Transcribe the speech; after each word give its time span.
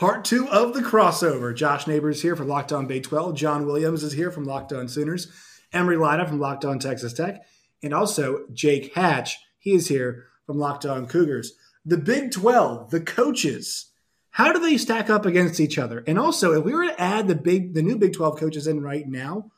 Part 0.00 0.24
two 0.24 0.48
of 0.48 0.72
the 0.72 0.80
crossover. 0.80 1.54
Josh 1.54 1.86
Neighbors 1.86 2.22
here 2.22 2.34
from 2.34 2.48
Locked 2.48 2.72
On 2.72 2.86
Big 2.86 3.02
12. 3.02 3.34
John 3.34 3.66
Williams 3.66 4.02
is 4.02 4.14
here 4.14 4.30
from 4.30 4.44
Locked 4.44 4.72
On 4.72 4.88
Sooners. 4.88 5.30
Emory 5.74 5.98
Lida 5.98 6.26
from 6.26 6.40
Locked 6.40 6.64
On 6.64 6.78
Texas 6.78 7.12
Tech. 7.12 7.42
And 7.82 7.92
also 7.92 8.46
Jake 8.50 8.94
Hatch. 8.94 9.36
He 9.58 9.74
is 9.74 9.88
here 9.88 10.28
from 10.46 10.58
Locked 10.58 10.86
On 10.86 11.06
Cougars. 11.06 11.52
The 11.84 11.98
Big 11.98 12.30
12, 12.30 12.90
the 12.90 13.02
coaches, 13.02 13.90
how 14.30 14.54
do 14.54 14.58
they 14.58 14.78
stack 14.78 15.10
up 15.10 15.26
against 15.26 15.60
each 15.60 15.76
other? 15.76 16.02
And 16.06 16.18
also, 16.18 16.58
if 16.58 16.64
we 16.64 16.72
were 16.72 16.86
to 16.86 16.98
add 16.98 17.28
the 17.28 17.34
big 17.34 17.74
the 17.74 17.82
new 17.82 17.98
Big 17.98 18.14
12 18.14 18.38
coaches 18.38 18.66
in 18.66 18.80
right 18.80 19.06
now, 19.06 19.50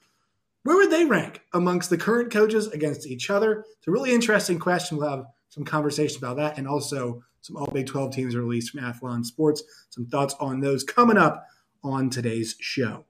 where 0.64 0.74
would 0.74 0.90
they 0.90 1.04
rank 1.04 1.42
amongst 1.52 1.88
the 1.88 1.96
current 1.96 2.32
coaches 2.32 2.66
against 2.66 3.06
each 3.06 3.30
other? 3.30 3.64
It's 3.78 3.86
a 3.86 3.92
really 3.92 4.12
interesting 4.12 4.58
question. 4.58 4.98
We'll 4.98 5.08
have 5.08 5.26
some 5.50 5.64
conversation 5.64 6.18
about 6.18 6.38
that 6.38 6.58
and 6.58 6.66
also 6.66 7.22
some 7.42 7.56
all 7.56 7.66
Big 7.66 7.86
12 7.86 8.14
teams 8.14 8.36
released 8.36 8.70
from 8.70 8.80
Athlon 8.80 9.24
Sports. 9.24 9.62
Some 9.90 10.06
thoughts 10.06 10.34
on 10.40 10.60
those 10.60 10.84
coming 10.84 11.18
up 11.18 11.46
on 11.84 12.08
today's 12.08 12.56
show. 12.60 13.04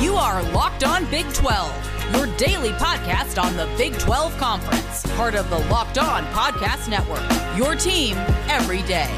You 0.00 0.14
are 0.14 0.42
Locked 0.52 0.84
On 0.84 1.04
Big 1.10 1.30
12, 1.32 2.12
your 2.14 2.26
daily 2.36 2.70
podcast 2.70 3.42
on 3.42 3.56
the 3.56 3.68
Big 3.78 3.98
12 3.98 4.36
Conference, 4.36 5.04
part 5.16 5.34
of 5.34 5.48
the 5.48 5.58
Locked 5.70 5.98
On 5.98 6.24
Podcast 6.26 6.88
Network. 6.88 7.24
Your 7.58 7.74
team 7.74 8.16
every 8.48 8.82
day. 8.82 9.10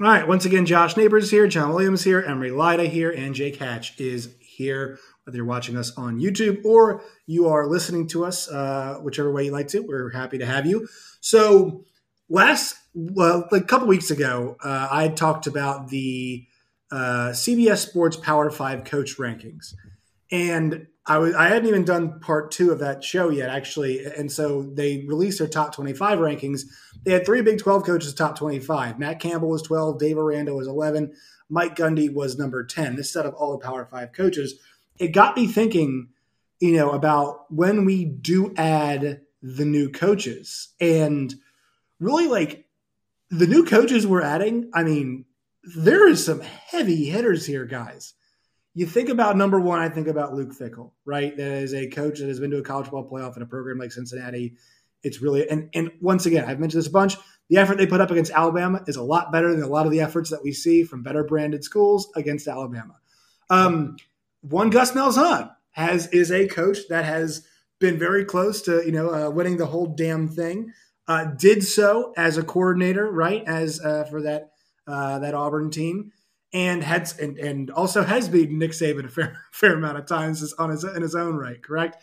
All 0.00 0.08
right, 0.08 0.26
once 0.26 0.44
again, 0.44 0.66
Josh 0.66 0.96
Neighbors 0.96 1.30
here, 1.30 1.46
John 1.46 1.70
Williams 1.70 2.02
here, 2.02 2.20
Emory 2.20 2.50
Lida 2.50 2.86
here, 2.86 3.10
and 3.10 3.34
Jake 3.36 3.56
Hatch 3.56 3.98
is 4.00 4.34
here. 4.40 4.98
Whether 5.24 5.36
you're 5.36 5.46
watching 5.46 5.76
us 5.76 5.96
on 5.96 6.18
YouTube 6.20 6.64
or 6.64 7.02
you 7.26 7.48
are 7.48 7.68
listening 7.68 8.08
to 8.08 8.24
us, 8.24 8.48
uh, 8.50 8.98
whichever 9.02 9.32
way 9.32 9.44
you 9.44 9.52
like 9.52 9.68
to, 9.68 9.80
we're 9.80 10.10
happy 10.10 10.38
to 10.38 10.46
have 10.46 10.66
you. 10.66 10.88
So, 11.20 11.84
last, 12.28 12.76
well, 12.92 13.48
like 13.52 13.62
a 13.62 13.66
couple 13.66 13.86
weeks 13.86 14.10
ago, 14.10 14.56
uh, 14.64 14.88
I 14.90 15.08
talked 15.08 15.46
about 15.46 15.88
the 15.88 16.44
uh, 16.90 17.30
CBS 17.32 17.78
Sports 17.78 18.16
Power 18.16 18.50
Five 18.50 18.84
coach 18.84 19.16
rankings, 19.16 19.74
and 20.30 20.86
I 21.06 21.18
was 21.18 21.34
I 21.34 21.48
hadn't 21.48 21.68
even 21.68 21.84
done 21.84 22.20
part 22.20 22.50
two 22.50 22.70
of 22.70 22.78
that 22.80 23.02
show 23.02 23.30
yet, 23.30 23.48
actually, 23.48 24.04
and 24.04 24.30
so 24.30 24.62
they 24.62 25.04
released 25.08 25.38
their 25.38 25.48
top 25.48 25.74
twenty 25.74 25.94
five 25.94 26.18
rankings. 26.18 26.64
They 27.04 27.12
had 27.12 27.24
three 27.24 27.42
Big 27.42 27.58
Twelve 27.58 27.84
coaches 27.84 28.12
top 28.14 28.36
twenty 28.36 28.60
five. 28.60 28.98
Matt 28.98 29.20
Campbell 29.20 29.48
was 29.48 29.62
twelve, 29.62 29.98
Dave 29.98 30.18
Aranda 30.18 30.54
was 30.54 30.68
eleven, 30.68 31.14
Mike 31.48 31.76
Gundy 31.76 32.12
was 32.12 32.38
number 32.38 32.62
ten. 32.62 32.96
This 32.96 33.12
set 33.12 33.26
of 33.26 33.34
all 33.34 33.52
the 33.52 33.64
Power 33.64 33.84
Five 33.84 34.12
coaches. 34.12 34.54
It 34.98 35.08
got 35.08 35.36
me 35.36 35.46
thinking, 35.46 36.08
you 36.60 36.72
know, 36.72 36.90
about 36.90 37.52
when 37.52 37.84
we 37.84 38.04
do 38.04 38.54
add 38.56 39.22
the 39.42 39.64
new 39.64 39.90
coaches 39.90 40.68
and 40.80 41.34
really 41.98 42.28
like 42.28 42.66
the 43.30 43.46
new 43.46 43.64
coaches 43.64 44.06
we're 44.06 44.22
adding. 44.22 44.70
I 44.74 44.84
mean, 44.84 45.24
there 45.64 46.08
is 46.08 46.24
some 46.24 46.40
heavy 46.40 47.04
hitters 47.06 47.46
here, 47.46 47.64
guys. 47.64 48.14
You 48.74 48.86
think 48.86 49.08
about 49.08 49.36
number 49.36 49.60
one, 49.60 49.80
I 49.80 49.88
think 49.88 50.08
about 50.08 50.34
Luke 50.34 50.52
Fickell, 50.52 50.92
right? 51.04 51.36
That 51.36 51.52
is 51.52 51.74
a 51.74 51.88
coach 51.88 52.20
that 52.20 52.28
has 52.28 52.40
been 52.40 52.50
to 52.52 52.58
a 52.58 52.62
college 52.62 52.90
ball 52.90 53.08
playoff 53.08 53.36
in 53.36 53.42
a 53.42 53.46
program 53.46 53.78
like 53.78 53.92
Cincinnati. 53.92 54.54
It's 55.02 55.20
really 55.20 55.48
and 55.48 55.68
and 55.74 55.90
once 56.00 56.26
again, 56.26 56.44
I've 56.44 56.60
mentioned 56.60 56.80
this 56.80 56.88
a 56.88 56.92
bunch. 56.92 57.16
The 57.48 57.56
effort 57.58 57.76
they 57.76 57.86
put 57.86 58.00
up 58.00 58.10
against 58.10 58.32
Alabama 58.32 58.82
is 58.86 58.96
a 58.96 59.02
lot 59.02 59.32
better 59.32 59.52
than 59.52 59.62
a 59.62 59.68
lot 59.68 59.84
of 59.84 59.92
the 59.92 60.00
efforts 60.00 60.30
that 60.30 60.42
we 60.42 60.52
see 60.52 60.84
from 60.84 61.02
better 61.02 61.24
branded 61.24 61.64
schools 61.64 62.10
against 62.16 62.48
Alabama. 62.48 62.94
Um, 63.50 63.96
one 64.42 64.70
Gus 64.70 64.92
Malzahn 64.92 65.50
has 65.72 66.06
is 66.08 66.30
a 66.30 66.46
coach 66.46 66.78
that 66.88 67.04
has 67.04 67.46
been 67.80 67.98
very 67.98 68.24
close 68.24 68.62
to 68.62 68.84
you 68.84 68.92
know 68.92 69.08
uh, 69.08 69.30
winning 69.30 69.56
the 69.56 69.66
whole 69.66 69.86
damn 69.86 70.28
thing. 70.28 70.72
Uh, 71.08 71.24
did 71.24 71.64
so 71.64 72.12
as 72.16 72.38
a 72.38 72.44
coordinator, 72.44 73.10
right? 73.10 73.42
As 73.46 73.80
uh, 73.80 74.04
for 74.04 74.22
that 74.22 74.50
uh, 74.86 75.18
that 75.20 75.34
Auburn 75.34 75.70
team, 75.70 76.12
and 76.52 76.82
had 76.82 77.12
and, 77.20 77.38
and 77.38 77.70
also 77.70 78.02
has 78.02 78.28
beaten 78.28 78.58
Nick 78.58 78.72
Saban 78.72 79.06
a 79.06 79.08
fair 79.08 79.38
fair 79.52 79.74
amount 79.74 79.98
of 79.98 80.06
times 80.06 80.52
on 80.54 80.70
his 80.70 80.84
in 80.84 81.02
his 81.02 81.14
own 81.14 81.36
right. 81.36 81.62
Correct. 81.62 81.96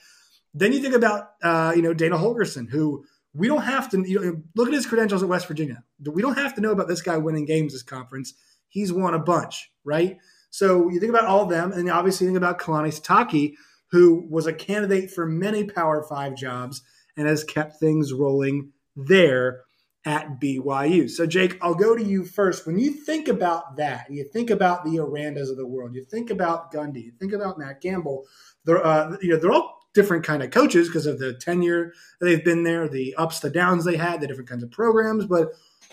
Then 0.54 0.74
you 0.74 0.80
think 0.80 0.96
about 0.96 1.32
uh, 1.44 1.74
you 1.76 1.82
know 1.82 1.94
Dana 1.94 2.18
Holgorsen, 2.18 2.70
who 2.70 3.06
we 3.34 3.48
don't 3.48 3.62
have 3.62 3.90
to 3.90 4.04
you 4.08 4.20
know, 4.20 4.42
look 4.56 4.68
at 4.68 4.74
his 4.74 4.88
credentials 4.88 5.22
at 5.22 5.30
West 5.30 5.48
Virginia. 5.48 5.84
We 6.04 6.22
don't 6.22 6.38
have 6.38 6.56
to 6.56 6.62
know 6.62 6.72
about 6.72 6.88
this 6.88 7.02
guy 7.02 7.18
winning 7.18 7.46
games 7.46 7.74
this 7.74 7.84
conference. 7.84 8.34
He's 8.68 8.92
won 8.92 9.14
a 9.14 9.20
bunch, 9.20 9.72
right? 9.84 10.18
So 10.50 10.90
you 10.90 11.00
think 11.00 11.12
about 11.12 11.26
all 11.26 11.44
of 11.44 11.50
them, 11.50 11.72
and 11.72 11.90
obviously 11.90 12.28
think 12.28 12.38
about 12.38 12.60
Kalani 12.60 12.90
Sitake, 12.90 13.56
who 13.92 14.26
was 14.30 14.48
a 14.48 14.54
candidate 14.54 15.12
for 15.12 15.26
many 15.26 15.64
Power 15.64 16.04
Five 16.04 16.36
jobs 16.36 16.82
and 17.18 17.28
has 17.28 17.44
kept 17.44 17.80
things 17.80 18.14
rolling 18.14 18.72
there 18.96 19.62
at 20.06 20.40
BYU. 20.40 21.10
So, 21.10 21.26
Jake, 21.26 21.58
I'll 21.62 21.76
go 21.76 21.96
to 21.96 22.04
you 22.04 22.24
first. 22.24 22.66
When 22.66 22.80
you 22.80 22.92
think 22.92 23.28
about 23.28 23.78
that, 23.78 24.10
you 24.10 24.24
think 24.24 24.50
about 24.50 24.86
the 24.86 24.98
Arandas 24.98 25.50
of 25.50 25.58
the 25.58 25.68
world, 25.68 25.94
you 25.94 26.04
think 26.06 26.30
about 26.30 26.72
Gundy, 26.72 27.06
you 27.06 27.12
think 27.20 27.34
about 27.34 27.60
Matt 27.60 27.82
Campbell. 27.82 28.26
They're, 28.66 28.86
uh, 28.86 29.18
you 29.22 29.30
know, 29.30 29.38
they're 29.38 29.52
all 29.52 29.80
different 29.94 30.24
kind 30.24 30.44
of 30.44 30.52
coaches 30.52 30.88
because 30.88 31.06
of 31.06 31.20
the 31.20 31.34
tenure 31.34 31.94
they've 32.22 32.44
been 32.44 32.64
there, 32.64 32.88
the 32.88 33.16
ups, 33.16 33.40
the 33.40 33.50
downs 33.50 33.86
they 33.86 33.98
had, 33.98 34.22
the 34.22 34.28
different 34.28 34.50
kinds 34.50 34.64
of 34.64 34.72
programs. 34.72 35.26
But 35.26 35.50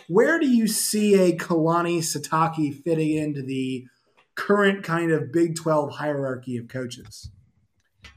where 0.08 0.38
do 0.38 0.48
you 0.48 0.68
see 0.68 1.14
a 1.14 1.36
Kalani 1.36 1.98
Sitake 1.98 2.82
fitting 2.82 3.16
into 3.16 3.42
the 3.42 3.86
current 4.36 4.84
kind 4.84 5.10
of 5.10 5.32
Big 5.32 5.56
12 5.56 5.92
hierarchy 5.92 6.56
of 6.56 6.68
coaches? 6.68 7.30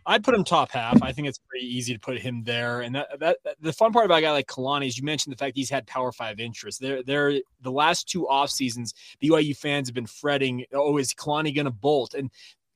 I'd 0.06 0.24
put 0.24 0.34
him 0.34 0.44
top 0.44 0.72
half. 0.72 1.02
I 1.04 1.12
think 1.12 1.28
it's 1.28 1.40
pretty 1.50 1.66
easy 1.66 1.94
to 1.94 2.00
put 2.00 2.20
him 2.20 2.44
there. 2.44 2.82
And 2.82 2.96
that, 2.96 3.20
that 3.20 3.38
the 3.60 3.74
fun 3.74 3.92
part 3.92 4.06
about 4.06 4.20
a 4.20 4.22
guy 4.22 4.32
like 4.32 4.48
Kalani 4.48 4.88
is 4.88 4.98
you 4.98 5.04
mentioned 5.04 5.34
the 5.34 5.38
fact 5.38 5.56
he's 5.56 5.70
had 5.70 5.86
Power 5.86 6.12
Five 6.12 6.40
interests. 6.40 6.80
There, 6.80 7.04
there, 7.04 7.40
the 7.62 7.72
last 7.72 8.08
two 8.08 8.28
off 8.28 8.50
seasons, 8.50 8.94
BYU 9.22 9.56
fans 9.56 9.88
have 9.88 9.96
been 9.96 10.08
fretting, 10.08 10.66
"Oh, 10.74 10.98
is 10.98 11.14
Kalani 11.14 11.54
going 11.54 11.66
to 11.66 11.72
bolt?" 11.72 12.14
And 12.14 12.32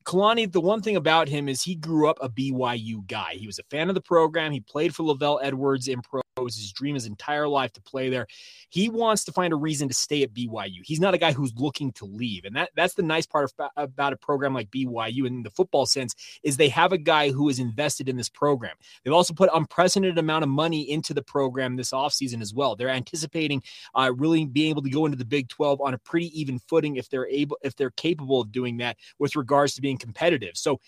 Kalani, 0.06 0.52
the 0.52 0.62
one 0.62 0.82
thing 0.82 0.96
about 0.96 1.28
him 1.28 1.48
is 1.48 1.64
he 1.64 1.76
grew 1.76 2.08
up 2.08 2.20
a 2.22 2.30
BYU 2.30 3.08
guy. 3.08 3.36
He 3.36 3.48
was 3.48 3.58
a 3.58 3.64
fan 3.64 3.90
of 3.90 3.96
the 3.96 4.02
program. 4.02 4.52
He 4.52 4.60
played 4.60 4.94
for 4.94 5.04
LaVell 5.04 5.40
Edwards 5.42 5.88
in 5.88 6.02
pro. 6.02 6.23
It 6.38 6.44
was 6.44 6.56
his 6.56 6.72
dream 6.72 6.96
his 6.96 7.06
entire 7.06 7.48
life 7.48 7.72
to 7.74 7.82
play 7.82 8.10
there. 8.10 8.26
He 8.70 8.90
wants 8.90 9.24
to 9.26 9.32
find 9.32 9.54
a 9.54 9.56
reason 9.56 9.88
to 9.88 9.94
stay 9.94 10.24
at 10.24 10.34
BYU. 10.34 10.80
He's 10.84 11.00
not 11.00 11.14
a 11.14 11.18
guy 11.20 11.32
who's 11.32 11.54
looking 11.56 11.92
to 11.94 12.06
leave. 12.06 12.46
And 12.46 12.56
that 12.56 12.72
that's 12.76 12.96
the 12.96 13.04
nice 13.04 13.28
part 13.28 13.52
of, 13.60 13.70
about 13.78 14.14
a 14.14 14.18
program 14.18 14.54
like 14.54 14.72
BYU 14.72 15.28
in 15.28 15.44
the 15.44 15.52
football 15.52 15.86
sense 15.86 16.16
is 16.42 16.58
they 16.58 16.70
have 16.70 16.92
a 16.92 16.98
guy 16.98 17.30
who 17.30 17.50
is 17.50 17.60
invested 17.60 18.10
in 18.10 18.18
this 18.18 18.30
program. 18.30 18.76
They've 19.04 19.14
also 19.14 19.34
put 19.34 19.52
unprecedented 19.54 20.18
amount 20.18 20.44
of 20.44 20.50
money 20.50 20.90
into 20.90 21.14
the 21.14 21.22
program 21.22 21.76
this 21.76 21.92
offseason 21.92 22.42
as 22.42 22.52
well. 22.52 22.76
They're 22.76 22.90
anticipating 22.90 23.62
uh, 23.94 24.12
really 24.16 24.46
being 24.46 24.72
able 24.72 24.82
to 24.82 24.90
go 24.90 25.06
into 25.06 25.18
the 25.18 25.26
Big 25.26 25.50
12 25.50 25.82
on 25.82 25.94
a 25.94 26.00
pretty 26.00 26.40
even 26.40 26.58
footing 26.58 26.96
if 26.96 27.10
they're 27.10 27.28
able 27.28 27.60
if 27.62 27.76
they're 27.76 27.92
capable 27.92 28.42
of 28.42 28.52
doing 28.52 28.78
that 28.78 28.98
with 29.20 29.36
regards 29.36 29.76
to 29.76 29.82
being 29.82 30.00
competitive. 30.00 30.58
So 30.58 30.80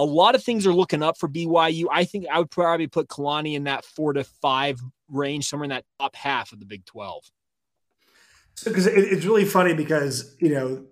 a 0.00 0.04
lot 0.04 0.34
of 0.34 0.42
things 0.42 0.66
are 0.66 0.72
looking 0.72 1.02
up 1.02 1.18
for 1.18 1.28
BYU. 1.28 1.84
I 1.90 2.04
think 2.04 2.26
I 2.32 2.38
would 2.38 2.50
probably 2.50 2.86
put 2.86 3.08
Kalani 3.08 3.54
in 3.54 3.64
that 3.64 3.84
four 3.84 4.14
to 4.14 4.24
five 4.24 4.80
range, 5.08 5.48
somewhere 5.48 5.64
in 5.64 5.70
that 5.70 5.84
top 5.98 6.16
half 6.16 6.52
of 6.52 6.60
the 6.60 6.64
Big 6.64 6.84
12. 6.86 7.30
Because 8.64 8.84
so, 8.84 8.90
it's 8.94 9.26
really 9.26 9.44
funny 9.44 9.74
because, 9.74 10.36
you 10.38 10.50
know, 10.50 10.86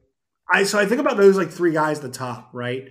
I 0.51 0.65
so 0.65 0.79
I 0.79 0.87
think 0.87 1.01
about 1.01 1.17
those 1.17 1.37
like 1.37 1.51
three 1.51 1.73
guys 1.73 1.99
at 1.99 2.03
the 2.03 2.11
top, 2.11 2.51
right? 2.53 2.91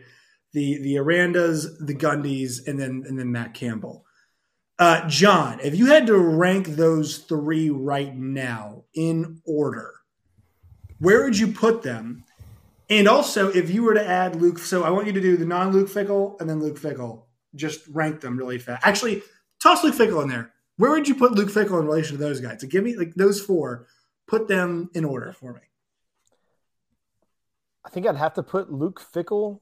The 0.54 0.82
the 0.82 0.96
Arandas, 0.96 1.66
the 1.80 1.96
Gundys, 1.96 2.68
and 2.68 2.80
then 2.80 3.04
and 3.08 3.18
then 3.18 3.32
Matt 3.32 3.54
Campbell. 3.54 4.06
Uh, 4.80 5.08
John, 5.08 5.60
if 5.64 5.76
you 5.76 5.88
had 5.88 6.06
to 6.08 6.18
rank 6.18 6.68
those 6.68 7.18
three 7.18 7.72
right 7.72 8.16
now 8.16 8.84
in 8.94 9.42
order, 9.44 9.94
where 11.00 11.24
would 11.24 11.38
you 11.38 11.48
put 11.48 11.82
them? 11.82 12.24
And 12.90 13.08
also, 13.08 13.50
if 13.50 13.70
you 13.70 13.84
were 13.84 13.94
to 13.94 14.08
add 14.08 14.36
Luke, 14.38 14.60
so 14.60 14.84
I 14.84 14.90
want 14.92 15.08
you 15.08 15.14
to 15.14 15.22
do 15.22 15.36
the 15.36 15.46
non 15.46 15.74
Luke 15.74 15.90
Fickell 15.90 16.40
and 16.40 16.50
then 16.50 16.62
Luke 16.62 16.80
Fickell. 16.80 17.24
Just 17.56 17.88
rank 17.88 18.22
them 18.22 18.38
really 18.38 18.60
fast. 18.60 18.86
Actually, 18.86 19.24
toss 19.62 19.84
Luke 19.84 19.96
Fickell 19.96 20.22
in 20.24 20.30
there. 20.30 20.54
Where 20.78 20.92
would 20.92 21.08
you 21.08 21.16
put 21.16 21.32
Luke 21.34 21.50
Fickell 21.50 21.80
in 21.80 21.88
relation 21.88 22.18
to 22.18 22.24
those 22.24 22.40
guys? 22.40 22.60
To 22.60 22.68
give 22.68 22.84
me 22.84 22.96
like 22.96 23.16
those 23.16 23.42
four, 23.42 23.88
put 24.28 24.48
them 24.48 24.90
in 24.94 25.04
order 25.04 25.34
for 25.34 25.54
me. 25.54 25.62
I 27.84 27.90
think 27.90 28.06
I'd 28.06 28.16
have 28.16 28.34
to 28.36 28.44
put 28.44 28.72
Luke 28.72 29.02
Fickell 29.14 29.62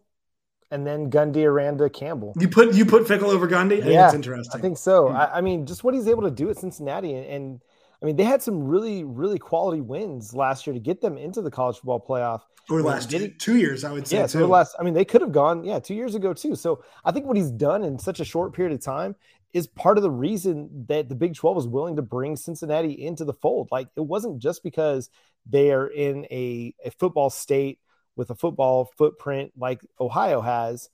and 0.71 0.86
then 0.86 1.10
Gundy, 1.10 1.45
Aranda, 1.45 1.89
Campbell. 1.89 2.33
You 2.39 2.50
put 2.50 2.74
you 2.74 2.86
put 2.86 3.04
Fickell 3.04 3.33
over 3.33 3.48
Gundy. 3.48 3.83
I 3.83 3.88
yeah, 3.88 4.01
that's 4.01 4.16
interesting. 4.16 4.60
I 4.60 4.62
think 4.62 4.78
so. 4.78 5.10
Hmm. 5.10 5.16
I, 5.16 5.36
I, 5.36 5.42
mean, 5.42 5.66
just 5.66 5.83
what 5.83 5.94
he's 5.94 6.07
able 6.07 6.24
to 6.24 6.31
do 6.31 6.50
at 6.50 6.57
Cincinnati, 6.57 7.13
and, 7.13 7.25
and, 7.25 7.62
I 8.01 8.06
mean, 8.06 8.15
they 8.15 8.24
had 8.24 8.42
some 8.42 8.63
really 8.63 9.03
really 9.03 9.39
quality 9.39 9.81
wins 9.81 10.33
last 10.33 10.68
year 10.68 10.74
to 10.74 10.80
get 10.80 11.01
them 11.01 11.18
into 11.18 11.42
the 11.42 11.51
college 11.51 11.77
football 11.77 12.03
playoff. 12.06 12.42
Or 12.69 12.81
last 12.81 13.12
two, 13.12 13.27
two, 13.27 13.57
years, 13.57 13.83
I 13.83 13.92
would 13.92 14.07
say. 14.07 14.18
Yeah, 14.18 14.25
so 14.25 14.47
last. 14.47 14.75
I 14.80 14.83
mean, 14.83 14.95
they 14.95 15.06
could 15.06 15.21
have 15.21 15.31
gone, 15.31 15.63
yeah, 15.63 15.80
two 15.80 15.94
years 15.94 16.15
ago 16.15 16.33
too. 16.33 16.56
So 16.56 16.83
I 17.03 17.12
think 17.12 17.27
what 17.27 17.38
he's 17.38 17.51
done 17.51 17.83
in 17.83 18.00
such 18.00 18.19
a 18.19 18.25
short 18.25 18.53
period 18.53 18.74
of 18.74 18.83
time 18.83 19.15
is 19.53 19.68
part 19.68 19.97
of 19.97 20.03
the 20.03 20.12
reason 20.12 20.86
that 20.89 21.07
the 21.07 21.15
Big 21.15 21.36
12 21.36 21.56
was 21.56 21.68
willing 21.68 21.95
to 21.95 22.01
bring 22.01 22.36
Cincinnati 22.36 22.92
into 22.92 23.24
the 23.24 23.33
fold. 23.33 23.69
Like 23.71 23.88
it 23.95 24.01
wasn't 24.01 24.39
just 24.39 24.63
because 24.63 25.09
they 25.45 25.71
are 25.71 25.88
in 25.88 26.25
a, 26.31 26.74
a 26.83 26.92
football 26.92 27.30
state 27.30 27.80
with 28.15 28.30
a 28.31 28.36
football 28.36 28.92
footprint 28.97 29.51
like 29.57 29.81
Ohio 30.00 30.42
has. 30.42 30.89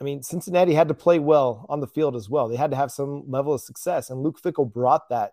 I 0.00 0.04
mean, 0.04 0.22
Cincinnati 0.22 0.74
had 0.74 0.88
to 0.88 0.94
play 0.94 1.18
well 1.18 1.64
on 1.68 1.80
the 1.80 1.86
field 1.86 2.16
as 2.16 2.28
well. 2.28 2.48
They 2.48 2.56
had 2.56 2.72
to 2.72 2.76
have 2.76 2.90
some 2.90 3.30
level 3.30 3.54
of 3.54 3.62
success, 3.62 4.10
and 4.10 4.22
Luke 4.22 4.40
Fickell 4.42 4.70
brought 4.70 5.08
that 5.08 5.32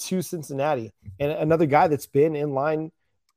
to 0.00 0.22
Cincinnati. 0.22 0.92
And 1.18 1.32
another 1.32 1.66
guy 1.66 1.88
that's 1.88 2.06
been 2.06 2.34
in 2.34 2.54
line 2.54 2.92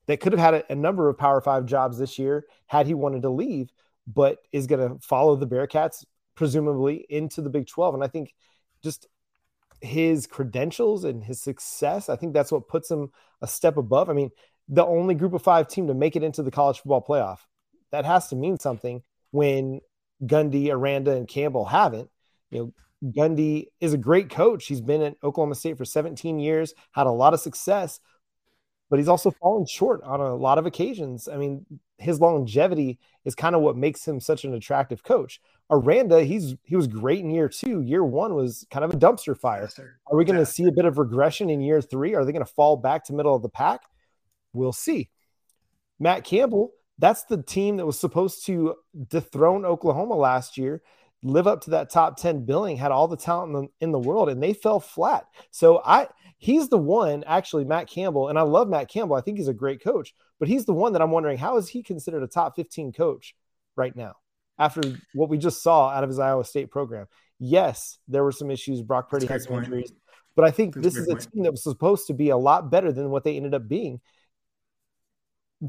that 0.08 0.20
could 0.20 0.34
have 0.34 0.40
had 0.40 0.54
a, 0.54 0.72
a 0.72 0.76
number 0.76 1.10
of 1.10 1.18
Power 1.18 1.42
Five 1.42 1.66
jobs 1.66 1.98
this 1.98 2.20
year 2.20 2.46
had 2.68 2.88
he 2.88 2.94
wanted 2.94 3.22
to 3.24 3.30
leave, 3.30 3.72
but 4.08 4.40
is 4.52 4.68
going 4.68 4.88
to 4.88 5.00
follow 5.06 5.36
the 5.36 5.48
Bearcats 5.48 6.06
presumably 6.36 7.06
into 7.10 7.42
the 7.42 7.50
Big 7.50 7.68
12. 7.68 7.96
And 7.96 8.04
I 8.04 8.08
think 8.08 8.34
just 8.84 9.08
his 9.82 10.28
credentials 10.28 11.04
and 11.04 11.24
his 11.24 11.42
success, 11.42 12.10
I 12.10 12.16
think 12.16 12.34
that's 12.34 12.52
what 12.52 12.68
puts 12.68 12.90
him 12.90 13.12
a 13.42 13.48
step 13.48 13.78
above. 13.78 14.10
I 14.10 14.14
mean, 14.14 14.32
the 14.68 14.86
only 14.86 15.16
group 15.16 15.34
of 15.34 15.44
five 15.44 15.68
team 15.68 15.88
to 15.88 15.94
make 15.94 16.16
it 16.16 16.24
into 16.24 16.44
the 16.44 16.52
college 16.52 16.78
football 16.78 17.04
playoff. 17.04 17.40
That 17.92 18.06
has 18.06 18.30
to 18.30 18.36
mean 18.36 18.58
something 18.58 19.04
when 19.32 19.82
Gundy, 20.24 20.72
Aranda, 20.72 21.12
and 21.12 21.28
Campbell 21.28 21.66
haven't. 21.66 22.10
You 22.50 22.60
know, 22.60 22.74
Gundy 23.04 23.68
is 23.82 23.94
a 23.94 23.98
great 23.98 24.30
coach. 24.30 24.66
He's 24.66 24.82
been 24.82 25.02
at 25.02 25.18
Oklahoma 25.24 25.56
State 25.56 25.78
for 25.78 25.86
17 25.86 26.40
years, 26.40 26.74
had 26.92 27.08
a 27.08 27.12
lot 27.12 27.34
of 27.34 27.40
success, 27.40 28.00
but 28.90 29.00
he's 29.00 29.10
also 29.10 29.32
fallen 29.32 29.66
short 29.66 30.02
on 30.04 30.20
a 30.20 30.36
lot 30.36 30.58
of 30.58 30.66
occasions. 30.66 31.28
I 31.28 31.38
mean, 31.38 31.66
his 31.98 32.20
longevity 32.20 33.00
is 33.26 33.36
kind 33.36 33.56
of 33.56 33.62
what 33.62 33.76
makes 33.76 34.08
him 34.08 34.20
such 34.20 34.44
an 34.46 34.54
attractive 34.54 35.04
coach. 35.04 35.42
Aranda, 35.70 36.24
he's 36.24 36.56
he 36.64 36.76
was 36.76 36.88
great 36.88 37.20
in 37.20 37.30
year 37.30 37.50
two. 37.50 37.82
Year 37.82 38.04
one 38.04 38.36
was 38.36 38.66
kind 38.70 38.86
of 38.86 38.94
a 38.94 38.98
dumpster 38.98 39.38
fire. 39.38 39.70
Are 40.08 40.18
we 40.18 40.26
going 40.26 40.38
to 40.38 40.46
see 40.46 40.66
a 40.66 40.72
bit 40.72 40.86
of 40.86 40.98
regression 40.98 41.50
in 41.50 41.62
year 41.62 41.82
three? 41.82 42.14
Are 42.14 42.24
they 42.24 42.32
going 42.32 42.46
to 42.46 42.52
fall 42.52 42.78
back 42.78 43.06
to 43.06 43.14
middle 43.14 43.36
of 43.36 43.42
the 43.42 43.50
pack? 43.50 43.82
We'll 44.54 44.74
see. 44.74 45.10
Matt 46.00 46.24
Campbell, 46.26 46.72
that's 47.00 47.24
the 47.24 47.42
team 47.42 47.78
that 47.78 47.86
was 47.86 48.00
supposed 48.00 48.46
to 48.46 48.76
dethrone 49.08 49.66
Oklahoma 49.66 50.16
last 50.16 50.58
year, 50.58 50.82
live 51.24 51.48
up 51.48 51.62
to 51.62 51.72
that 51.72 51.90
top 51.90 52.18
10 52.18 52.46
billing, 52.46 52.78
had 52.78 52.92
all 52.92 53.08
the 53.08 53.18
talent 53.18 53.56
in 53.56 53.62
the, 53.62 53.68
in 53.82 53.92
the 53.92 54.00
world, 54.00 54.30
and 54.30 54.42
they 54.42 54.54
fell 54.54 54.80
flat. 54.80 55.26
So 55.52 55.82
I 55.84 56.08
he's 56.38 56.70
the 56.70 56.78
one, 56.78 57.24
actually, 57.26 57.66
Matt 57.66 57.90
Campbell, 57.90 58.30
and 58.30 58.38
I 58.38 58.44
love 58.44 58.68
Matt 58.70 58.90
Campbell. 58.90 59.16
I 59.16 59.22
think 59.22 59.38
he's 59.38 59.48
a 59.48 59.54
great 59.54 59.84
coach, 59.84 60.14
but 60.40 60.48
he's 60.48 60.66
the 60.66 60.74
one 60.74 60.94
that 60.94 61.02
I'm 61.02 61.12
wondering 61.12 61.38
how 61.38 61.58
is 61.58 61.70
he 61.70 61.82
considered 61.82 62.24
a 62.24 62.28
top 62.28 62.56
15 62.56 62.92
coach 62.92 63.36
right 63.76 63.96
now 63.96 64.16
after 64.60 64.82
what 65.14 65.30
we 65.30 65.38
just 65.38 65.64
saw 65.64 65.90
out 65.90 66.04
of 66.04 66.10
his 66.10 66.20
Iowa 66.20 66.46
State 66.46 66.70
program? 66.70 67.08
Yes, 67.40 67.98
there 68.08 68.24
were 68.24 68.32
some 68.32 68.52
issues. 68.52 68.82
Brock 68.82 69.10
Purdy 69.10 69.26
had 69.26 69.42
some 69.42 69.56
injuries, 69.56 69.92
but 70.36 70.46
I 70.46 70.52
think 70.52 70.76
That's 70.76 70.86
this 70.86 70.96
is 70.98 71.08
a 71.08 71.12
point. 71.12 71.32
team 71.32 71.44
that 71.44 71.52
was 71.52 71.64
supposed 71.64 72.08
to 72.08 72.14
be 72.14 72.30
a 72.30 72.38
lot 72.38 72.70
better 72.70 72.92
than 72.92 73.10
what 73.10 73.24
they 73.24 73.38
ended 73.38 73.54
up 73.54 73.68
being 73.68 74.02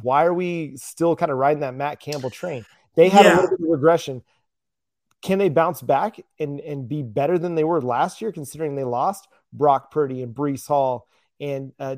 why 0.03 0.25
are 0.25 0.35
we 0.35 0.77
still 0.77 1.15
kind 1.15 1.31
of 1.31 1.39
riding 1.39 1.61
that 1.61 1.75
Matt 1.75 2.01
Campbell 2.01 2.31
train? 2.31 2.67
They 2.97 3.09
had 3.09 3.25
yeah. 3.25 3.35
a 3.35 3.41
little 3.41 3.57
bit 3.57 3.65
of 3.65 3.71
regression. 3.71 4.23
Can 5.25 5.39
they 5.39 5.49
bounce 5.49 5.81
back 5.81 6.21
and, 6.39 6.61
and 6.61 6.87
be 6.87 7.03
better 7.03 7.39
than 7.39 7.55
they 7.55 7.65
were 7.65 7.81
last 7.81 8.21
year, 8.21 8.31
considering 8.31 8.77
they 8.77 8.85
lost 8.85 9.27
Brock 9.55 9.91
Purdy 9.91 10.23
and 10.23 10.35
Breece 10.35 10.69
Hall 10.69 11.09
and 11.41 11.73
uh, 11.81 11.97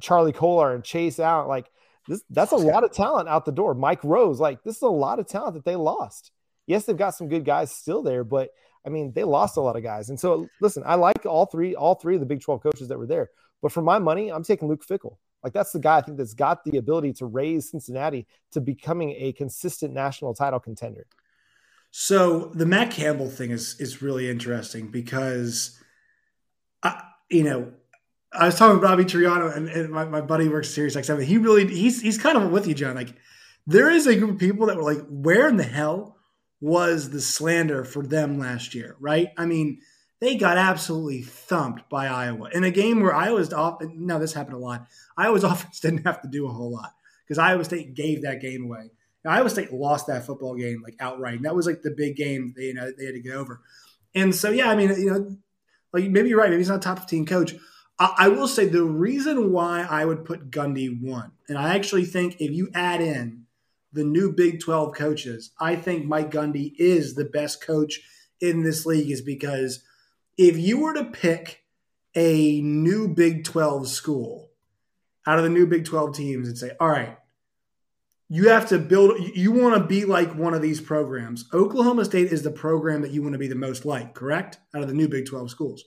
Charlie 0.00 0.32
Kolar 0.32 0.74
and 0.74 0.82
Chase 0.82 1.20
out? 1.20 1.46
Like 1.46 1.70
this, 2.08 2.24
that's 2.30 2.52
a 2.52 2.56
lot 2.56 2.84
of 2.84 2.92
talent 2.92 3.28
out 3.28 3.44
the 3.44 3.52
door. 3.52 3.74
Mike 3.74 4.02
Rose, 4.02 4.40
like 4.40 4.62
this 4.64 4.76
is 4.76 4.82
a 4.82 4.88
lot 4.88 5.18
of 5.18 5.28
talent 5.28 5.56
that 5.56 5.66
they 5.66 5.76
lost. 5.76 6.32
Yes, 6.66 6.86
they've 6.86 6.96
got 6.96 7.14
some 7.14 7.28
good 7.28 7.44
guys 7.44 7.70
still 7.70 8.02
there, 8.02 8.24
but 8.24 8.48
I 8.86 8.88
mean 8.88 9.12
they 9.12 9.24
lost 9.24 9.58
a 9.58 9.60
lot 9.60 9.76
of 9.76 9.82
guys. 9.82 10.08
And 10.08 10.18
so 10.18 10.48
listen, 10.62 10.84
I 10.86 10.94
like 10.94 11.26
all 11.26 11.44
three, 11.44 11.74
all 11.74 11.96
three 11.96 12.14
of 12.14 12.20
the 12.20 12.26
Big 12.26 12.40
12 12.40 12.62
coaches 12.62 12.88
that 12.88 12.98
were 12.98 13.06
there. 13.06 13.28
But 13.60 13.72
for 13.72 13.82
my 13.82 13.98
money, 13.98 14.30
I'm 14.32 14.42
taking 14.42 14.68
Luke 14.68 14.86
Fickell. 14.86 15.18
Like 15.44 15.52
that's 15.52 15.72
the 15.72 15.80
guy 15.80 15.98
I 15.98 16.00
think 16.00 16.16
that's 16.16 16.32
got 16.32 16.64
the 16.64 16.78
ability 16.78 17.12
to 17.14 17.26
raise 17.26 17.70
Cincinnati 17.70 18.26
to 18.52 18.62
becoming 18.62 19.14
a 19.18 19.34
consistent 19.34 19.92
national 19.92 20.32
title 20.32 20.60
contender. 20.60 21.06
So 21.98 22.50
the 22.52 22.66
Matt 22.66 22.90
Campbell 22.90 23.30
thing 23.30 23.52
is 23.52 23.80
is 23.80 24.02
really 24.02 24.28
interesting 24.28 24.88
because, 24.88 25.80
I, 26.82 27.00
you 27.30 27.42
know, 27.42 27.72
I 28.30 28.44
was 28.44 28.58
talking 28.58 28.74
with 28.74 28.86
Bobby 28.86 29.06
Triano 29.06 29.56
and, 29.56 29.66
and 29.66 29.90
my, 29.90 30.04
my 30.04 30.20
buddy 30.20 30.46
works 30.46 30.68
at 30.68 30.74
Sirius 30.74 30.94
XM. 30.94 31.24
He 31.24 31.38
really 31.38 31.66
he's 31.66 32.02
he's 32.02 32.18
kind 32.18 32.36
of 32.36 32.50
with 32.50 32.66
you, 32.66 32.74
John. 32.74 32.96
Like 32.96 33.14
there 33.66 33.88
is 33.88 34.06
a 34.06 34.14
group 34.14 34.32
of 34.32 34.38
people 34.38 34.66
that 34.66 34.76
were 34.76 34.82
like, 34.82 35.06
where 35.08 35.48
in 35.48 35.56
the 35.56 35.64
hell 35.64 36.18
was 36.60 37.08
the 37.08 37.20
slander 37.22 37.82
for 37.82 38.02
them 38.02 38.38
last 38.38 38.74
year? 38.74 38.96
Right? 39.00 39.30
I 39.38 39.46
mean 39.46 39.80
they 40.20 40.36
got 40.36 40.58
absolutely 40.58 41.22
thumped 41.22 41.88
by 41.88 42.08
Iowa 42.08 42.50
in 42.52 42.62
a 42.62 42.70
game 42.70 43.00
where 43.00 43.14
Iowa's 43.14 43.54
off. 43.54 43.80
Now 43.80 44.18
this 44.18 44.34
happened 44.34 44.56
a 44.56 44.60
lot. 44.60 44.86
Iowa's 45.16 45.44
offense 45.50 45.80
didn't 45.80 46.04
have 46.04 46.20
to 46.20 46.28
do 46.28 46.46
a 46.46 46.52
whole 46.52 46.72
lot 46.72 46.92
because 47.24 47.38
Iowa 47.38 47.64
State 47.64 47.94
gave 47.94 48.20
that 48.20 48.42
game 48.42 48.64
away. 48.64 48.90
Now, 49.26 49.32
Iowa 49.32 49.50
State 49.50 49.72
lost 49.72 50.06
that 50.06 50.24
football 50.24 50.54
game 50.54 50.82
like 50.84 50.94
outright. 51.00 51.34
And 51.34 51.44
that 51.44 51.56
was 51.56 51.66
like 51.66 51.82
the 51.82 51.90
big 51.90 52.16
game 52.16 52.54
they 52.56 52.66
you 52.66 52.74
know 52.74 52.92
they 52.96 53.06
had 53.06 53.14
to 53.14 53.20
get 53.20 53.34
over. 53.34 53.60
And 54.14 54.34
so 54.34 54.50
yeah, 54.50 54.70
I 54.70 54.76
mean 54.76 54.90
you 54.90 55.10
know 55.10 55.36
like 55.92 56.04
maybe 56.04 56.28
you're 56.28 56.38
right. 56.38 56.48
Maybe 56.48 56.60
he's 56.60 56.68
not 56.68 56.80
top 56.80 57.00
15 57.00 57.26
coach. 57.26 57.56
I, 57.98 58.14
I 58.18 58.28
will 58.28 58.46
say 58.46 58.66
the 58.66 58.84
reason 58.84 59.52
why 59.52 59.82
I 59.82 60.04
would 60.04 60.24
put 60.24 60.50
Gundy 60.50 61.02
one, 61.02 61.32
and 61.48 61.58
I 61.58 61.74
actually 61.74 62.04
think 62.04 62.40
if 62.40 62.52
you 62.52 62.70
add 62.72 63.00
in 63.00 63.46
the 63.92 64.04
new 64.04 64.32
Big 64.32 64.60
12 64.60 64.94
coaches, 64.94 65.50
I 65.58 65.74
think 65.74 66.06
Mike 66.06 66.30
Gundy 66.30 66.74
is 66.78 67.14
the 67.14 67.24
best 67.24 67.60
coach 67.60 68.02
in 68.40 68.62
this 68.62 68.86
league, 68.86 69.10
is 69.10 69.22
because 69.22 69.82
if 70.36 70.56
you 70.56 70.80
were 70.80 70.94
to 70.94 71.04
pick 71.04 71.62
a 72.14 72.60
new 72.60 73.08
Big 73.08 73.44
12 73.44 73.88
school 73.88 74.50
out 75.26 75.38
of 75.38 75.44
the 75.44 75.50
new 75.50 75.66
Big 75.66 75.84
12 75.84 76.14
teams 76.14 76.48
and 76.48 76.56
say, 76.56 76.72
all 76.78 76.88
right, 76.88 77.18
you 78.28 78.48
have 78.48 78.68
to 78.68 78.78
build, 78.78 79.18
you 79.34 79.52
want 79.52 79.80
to 79.80 79.86
be 79.86 80.04
like 80.04 80.34
one 80.34 80.54
of 80.54 80.62
these 80.62 80.80
programs. 80.80 81.48
Oklahoma 81.52 82.04
State 82.04 82.32
is 82.32 82.42
the 82.42 82.50
program 82.50 83.02
that 83.02 83.12
you 83.12 83.22
want 83.22 83.34
to 83.34 83.38
be 83.38 83.48
the 83.48 83.54
most 83.54 83.84
like, 83.84 84.14
correct? 84.14 84.58
Out 84.74 84.82
of 84.82 84.88
the 84.88 84.94
new 84.94 85.08
Big 85.08 85.26
12 85.26 85.50
schools. 85.50 85.84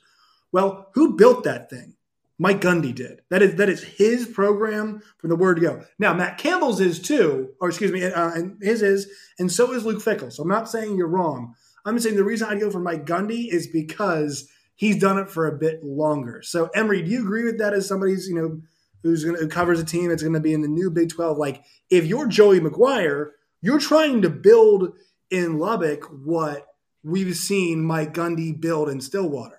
Well, 0.51 0.89
who 0.93 1.17
built 1.17 1.43
that 1.43 1.69
thing? 1.69 1.95
Mike 2.41 2.61
Gundy 2.61 2.95
did. 2.95 3.21
That 3.29 3.41
is 3.41 3.55
that 3.55 3.67
is 3.67 3.83
his 3.83 4.25
program 4.25 5.03
from 5.17 5.29
the 5.29 5.35
word 5.35 5.59
go. 5.59 5.83
Now 5.99 6.13
Matt 6.13 6.37
Campbell's 6.37 6.79
is 6.79 6.99
too, 6.99 7.49
or 7.59 7.67
excuse 7.67 7.91
me, 7.91 8.05
uh, 8.05 8.31
and 8.31 8.57
his 8.61 8.81
is, 8.81 9.11
and 9.37 9.51
so 9.51 9.73
is 9.73 9.85
Luke 9.85 10.01
Fickell 10.01 10.31
So 10.31 10.43
I'm 10.43 10.49
not 10.49 10.69
saying 10.69 10.95
you're 10.95 11.07
wrong, 11.07 11.53
I'm 11.85 11.99
saying 11.99 12.15
the 12.15 12.23
reason 12.23 12.47
I 12.47 12.57
go 12.57 12.71
for 12.71 12.79
Mike 12.79 13.05
Gundy 13.05 13.49
is 13.51 13.67
because 13.67 14.47
he's 14.75 14.99
done 14.99 15.19
it 15.19 15.29
for 15.29 15.47
a 15.47 15.57
bit 15.57 15.83
longer. 15.83 16.41
So 16.41 16.69
Emory, 16.73 17.01
do 17.01 17.11
you 17.11 17.19
agree 17.19 17.43
with 17.43 17.59
that 17.59 17.73
as 17.73 17.87
somebody's 17.87 18.29
you 18.29 18.35
know 18.35 18.61
who's 19.03 19.23
going 19.23 19.35
to 19.35 19.41
who 19.41 19.47
covers 19.47 19.79
a 19.79 19.85
team 19.85 20.09
that's 20.09 20.23
going 20.23 20.33
to 20.33 20.39
be 20.39 20.53
in 20.53 20.61
the 20.61 20.67
new 20.67 20.89
Big 20.89 21.09
Twelve? 21.09 21.37
Like 21.37 21.63
if 21.89 22.05
you're 22.05 22.27
Joey 22.27 22.59
McGuire, 22.59 23.31
you're 23.61 23.79
trying 23.79 24.21
to 24.21 24.29
build 24.29 24.93
in 25.29 25.59
Lubbock 25.59 26.05
what 26.23 26.67
we've 27.03 27.35
seen 27.35 27.83
Mike 27.83 28.13
Gundy 28.13 28.59
build 28.59 28.89
in 28.89 29.01
Stillwater. 29.01 29.55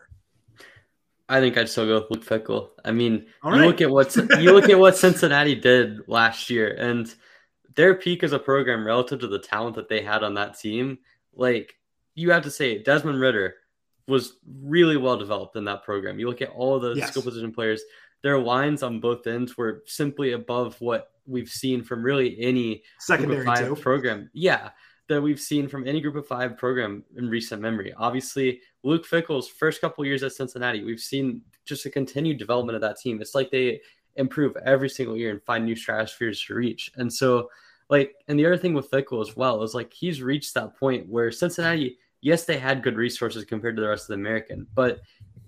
I 1.29 1.41
think 1.41 1.57
I'd 1.57 1.69
still 1.69 1.87
go 1.87 2.01
with 2.01 2.11
Luke 2.11 2.25
Fickell. 2.25 2.71
I 2.85 2.91
mean, 2.91 3.27
you 3.45 3.53
look 3.53 3.81
at 3.81 3.91
what 3.91 4.17
you 4.17 4.53
look 4.53 4.69
at 4.69 4.79
what 4.79 4.97
Cincinnati 4.97 5.55
did 5.55 6.09
last 6.09 6.51
year, 6.51 6.75
and 6.77 7.13
their 7.77 7.95
peak 7.95 8.25
as 8.25 8.33
a 8.33 8.39
program 8.39 8.85
relative 8.85 9.21
to 9.21 9.29
the 9.29 9.39
talent 9.39 9.77
that 9.77 9.89
they 9.89 10.03
had 10.03 10.25
on 10.25 10.35
that 10.35 10.59
team. 10.59 10.99
Like 11.33 11.75
you 12.15 12.33
have 12.33 12.43
to 12.43 12.51
say 12.51 12.83
Desmond 12.83 13.21
Ridder 13.21 13.55
was 14.11 14.35
really 14.63 14.97
well 14.97 15.17
developed 15.17 15.57
in 15.57 15.65
that 15.65 15.85
program. 15.85 16.19
You 16.19 16.29
look 16.29 16.43
at 16.43 16.51
all 16.51 16.79
the 16.79 16.95
yes. 16.95 17.09
skill 17.09 17.23
position 17.23 17.53
players, 17.53 17.83
their 18.23 18.39
lines 18.39 18.83
on 18.83 19.01
both 19.01 19.27
ends 19.27 19.57
were 19.57 19.83
simply 19.87 20.33
above 20.33 20.79
what 20.81 21.13
we've 21.27 21.49
seen 21.49 21.83
from 21.83 22.03
really 22.03 22.39
any 22.41 22.83
secondary 22.99 23.45
five 23.45 23.69
too. 23.69 23.77
program. 23.77 24.29
Yeah, 24.33 24.71
that 25.09 25.23
we've 25.23 25.41
seen 25.41 25.69
from 25.69 25.87
any 25.87 26.01
group 26.01 26.17
of 26.17 26.27
five 26.27 26.57
program 26.59 27.05
in 27.17 27.29
recent 27.29 27.63
memory. 27.63 27.95
Obviously, 27.97 28.61
Luke 28.83 29.07
Fickell's 29.07 29.49
first 29.49 29.81
couple 29.81 30.05
years 30.05 30.23
at 30.23 30.33
Cincinnati, 30.33 30.85
we've 30.85 31.01
seen 31.01 31.43
just 31.65 31.87
a 31.87 31.91
continued 31.91 32.39
development 32.39 32.77
of 32.77 32.83
that 32.83 32.99
team. 32.99 33.21
It's 33.21 33.35
like 33.35 33.51
they 33.51 33.81
improve 34.17 34.57
every 34.65 34.89
single 34.89 35.17
year 35.17 35.31
and 35.31 35.43
find 35.43 35.65
new 35.65 35.75
stratospheres 35.75 36.45
to 36.47 36.55
reach. 36.55 36.91
And 36.97 37.13
so 37.13 37.49
like, 37.91 38.15
and 38.29 38.39
the 38.39 38.47
other 38.47 38.57
thing 38.57 38.73
with 38.73 38.91
Fickell 38.91 39.21
as 39.21 39.37
well 39.37 39.63
is 39.63 39.75
like 39.75 39.93
he's 39.93 40.23
reached 40.23 40.55
that 40.55 40.77
point 40.79 41.09
where 41.09 41.33
Cincinnati, 41.33 41.99
yes, 42.21 42.45
they 42.45 42.59
had 42.59 42.83
good 42.83 42.97
resources 42.97 43.45
compared 43.45 43.77
to 43.77 43.83
the 43.83 43.89
rest 43.89 44.05
of 44.05 44.09
the 44.09 44.15
American, 44.15 44.67
but 44.75 45.01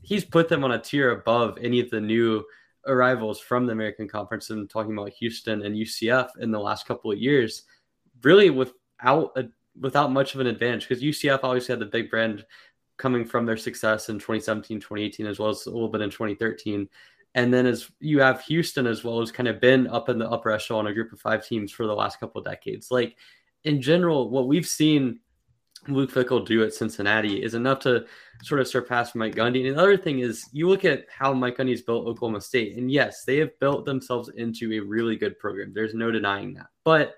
he's 0.02 0.24
put 0.24 0.48
them 0.48 0.64
on 0.64 0.72
a 0.72 0.78
tier 0.78 1.12
above 1.12 1.58
any 1.60 1.80
of 1.80 1.90
the 1.90 2.00
new 2.00 2.44
arrivals 2.86 3.40
from 3.40 3.66
the 3.66 3.72
American 3.72 4.08
Conference. 4.08 4.50
And 4.50 4.68
talking 4.68 4.92
about 4.92 5.10
Houston 5.10 5.62
and 5.62 5.76
UCF 5.76 6.30
in 6.40 6.50
the 6.50 6.60
last 6.60 6.86
couple 6.86 7.12
of 7.12 7.18
years, 7.18 7.62
really 8.22 8.50
without 8.50 9.32
a, 9.36 9.44
without 9.80 10.12
much 10.12 10.34
of 10.34 10.40
an 10.40 10.46
advantage 10.46 10.88
because 10.88 11.02
UCF 11.02 11.40
obviously 11.42 11.72
had 11.72 11.80
the 11.80 11.86
big 11.86 12.10
brand 12.10 12.44
coming 12.98 13.24
from 13.24 13.46
their 13.46 13.56
success 13.56 14.08
in 14.08 14.16
2017, 14.16 14.78
2018, 14.78 15.26
as 15.26 15.38
well 15.38 15.48
as 15.48 15.66
a 15.66 15.70
little 15.70 15.88
bit 15.88 16.02
in 16.02 16.10
2013. 16.10 16.88
And 17.34 17.52
then 17.52 17.66
as 17.66 17.90
you 17.98 18.20
have 18.20 18.42
Houston 18.42 18.86
as 18.86 19.02
well, 19.02 19.18
who's 19.18 19.32
kind 19.32 19.48
of 19.48 19.60
been 19.60 19.86
up 19.86 20.08
in 20.08 20.18
the 20.18 20.28
upper 20.28 20.50
echelon, 20.50 20.86
a 20.86 20.92
group 20.92 21.12
of 21.12 21.20
five 21.20 21.46
teams 21.46 21.72
for 21.72 21.86
the 21.86 21.94
last 21.94 22.20
couple 22.20 22.38
of 22.38 22.44
decades. 22.44 22.90
Like 22.90 23.16
in 23.64 23.80
general, 23.80 24.28
what 24.28 24.48
we've 24.48 24.66
seen 24.66 25.20
Luke 25.88 26.12
Fickell 26.12 26.46
do 26.46 26.62
at 26.62 26.74
Cincinnati 26.74 27.42
is 27.42 27.54
enough 27.54 27.80
to 27.80 28.06
sort 28.42 28.60
of 28.60 28.68
surpass 28.68 29.14
Mike 29.14 29.34
Gundy. 29.34 29.66
And 29.66 29.76
the 29.76 29.82
other 29.82 29.96
thing 29.96 30.20
is, 30.20 30.48
you 30.52 30.68
look 30.68 30.84
at 30.84 31.06
how 31.10 31.32
Mike 31.32 31.56
Gundy's 31.56 31.82
built 31.82 32.06
Oklahoma 32.06 32.40
State, 32.40 32.76
and 32.76 32.90
yes, 32.90 33.24
they 33.24 33.38
have 33.38 33.58
built 33.58 33.84
themselves 33.84 34.30
into 34.36 34.72
a 34.72 34.80
really 34.80 35.16
good 35.16 35.38
program. 35.38 35.72
There's 35.74 35.94
no 35.94 36.10
denying 36.10 36.54
that. 36.54 36.68
But 36.84 37.14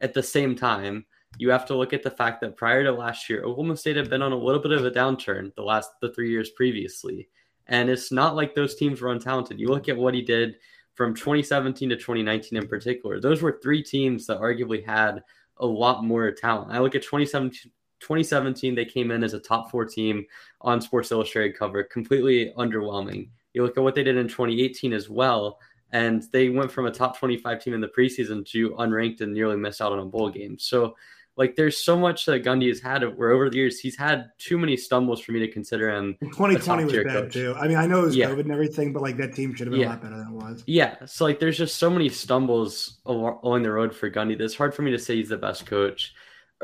at 0.00 0.14
the 0.14 0.22
same 0.22 0.54
time, 0.54 1.06
you 1.38 1.50
have 1.50 1.66
to 1.66 1.76
look 1.76 1.92
at 1.92 2.02
the 2.02 2.10
fact 2.10 2.40
that 2.40 2.56
prior 2.56 2.84
to 2.84 2.92
last 2.92 3.28
year, 3.28 3.42
Oklahoma 3.42 3.76
State 3.76 3.96
had 3.96 4.10
been 4.10 4.22
on 4.22 4.32
a 4.32 4.36
little 4.36 4.60
bit 4.60 4.72
of 4.72 4.84
a 4.84 4.90
downturn 4.90 5.52
the 5.54 5.62
last 5.62 5.90
the 6.00 6.12
three 6.12 6.30
years 6.30 6.50
previously. 6.50 7.28
And 7.66 7.88
it's 7.88 8.12
not 8.12 8.36
like 8.36 8.54
those 8.54 8.76
teams 8.76 9.00
were 9.00 9.14
untalented. 9.14 9.58
You 9.58 9.68
look 9.68 9.88
at 9.88 9.96
what 9.96 10.14
he 10.14 10.22
did 10.22 10.56
from 10.94 11.14
2017 11.14 11.88
to 11.88 11.96
2019 11.96 12.58
in 12.58 12.68
particular. 12.68 13.20
Those 13.20 13.42
were 13.42 13.58
three 13.62 13.82
teams 13.82 14.26
that 14.26 14.40
arguably 14.40 14.84
had 14.84 15.22
a 15.58 15.66
lot 15.66 16.04
more 16.04 16.30
talent. 16.30 16.72
I 16.72 16.78
look 16.78 16.94
at 16.94 17.02
2017, 17.02 17.72
2017 18.04 18.74
they 18.74 18.84
came 18.84 19.10
in 19.10 19.24
as 19.24 19.34
a 19.34 19.40
top 19.40 19.70
four 19.70 19.84
team 19.84 20.26
on 20.60 20.80
Sports 20.80 21.10
Illustrated 21.10 21.58
cover, 21.58 21.82
completely 21.82 22.52
underwhelming. 22.56 23.30
You 23.54 23.62
look 23.62 23.76
at 23.76 23.82
what 23.82 23.94
they 23.94 24.04
did 24.04 24.16
in 24.16 24.28
2018 24.28 24.92
as 24.92 25.08
well, 25.08 25.58
and 25.90 26.22
they 26.32 26.50
went 26.50 26.70
from 26.70 26.86
a 26.86 26.90
top 26.90 27.18
25 27.18 27.62
team 27.62 27.74
in 27.74 27.80
the 27.80 27.88
preseason 27.88 28.46
to 28.50 28.70
unranked 28.72 29.20
and 29.20 29.32
nearly 29.32 29.56
missed 29.56 29.80
out 29.80 29.92
on 29.92 30.00
a 30.00 30.04
bowl 30.04 30.28
game. 30.28 30.58
So 30.58 30.94
like 31.36 31.56
there's 31.56 31.78
so 31.78 31.98
much 31.98 32.26
that 32.26 32.44
Gundy 32.44 32.68
has 32.68 32.80
had 32.80 33.02
where 33.16 33.30
over 33.30 33.50
the 33.50 33.56
years 33.56 33.80
he's 33.80 33.96
had 33.96 34.30
too 34.38 34.58
many 34.58 34.76
stumbles 34.76 35.20
for 35.20 35.32
me 35.32 35.40
to 35.40 35.48
consider 35.48 35.90
him. 35.90 36.16
2020 36.20 36.84
was 36.84 36.92
bad 36.92 37.06
coach. 37.06 37.32
too. 37.32 37.54
I 37.58 37.66
mean, 37.66 37.76
I 37.76 37.86
know 37.86 38.02
it 38.02 38.06
was 38.06 38.16
yeah. 38.16 38.26
COVID 38.26 38.40
and 38.40 38.52
everything, 38.52 38.92
but 38.92 39.02
like 39.02 39.16
that 39.16 39.34
team 39.34 39.54
should 39.54 39.66
have 39.66 39.72
been 39.72 39.80
yeah. 39.80 39.88
a 39.88 39.90
lot 39.90 40.02
better 40.02 40.16
than 40.16 40.28
it 40.28 40.32
was. 40.32 40.62
Yeah. 40.66 41.04
So 41.06 41.24
like 41.24 41.40
there's 41.40 41.58
just 41.58 41.76
so 41.76 41.90
many 41.90 42.08
stumbles 42.08 42.98
along 43.06 43.62
the 43.62 43.72
road 43.72 43.94
for 43.94 44.10
Gundy 44.10 44.38
that 44.38 44.44
it's 44.44 44.54
hard 44.54 44.74
for 44.74 44.82
me 44.82 44.90
to 44.92 44.98
say 44.98 45.16
he's 45.16 45.30
the 45.30 45.36
best 45.36 45.66
coach. 45.66 46.14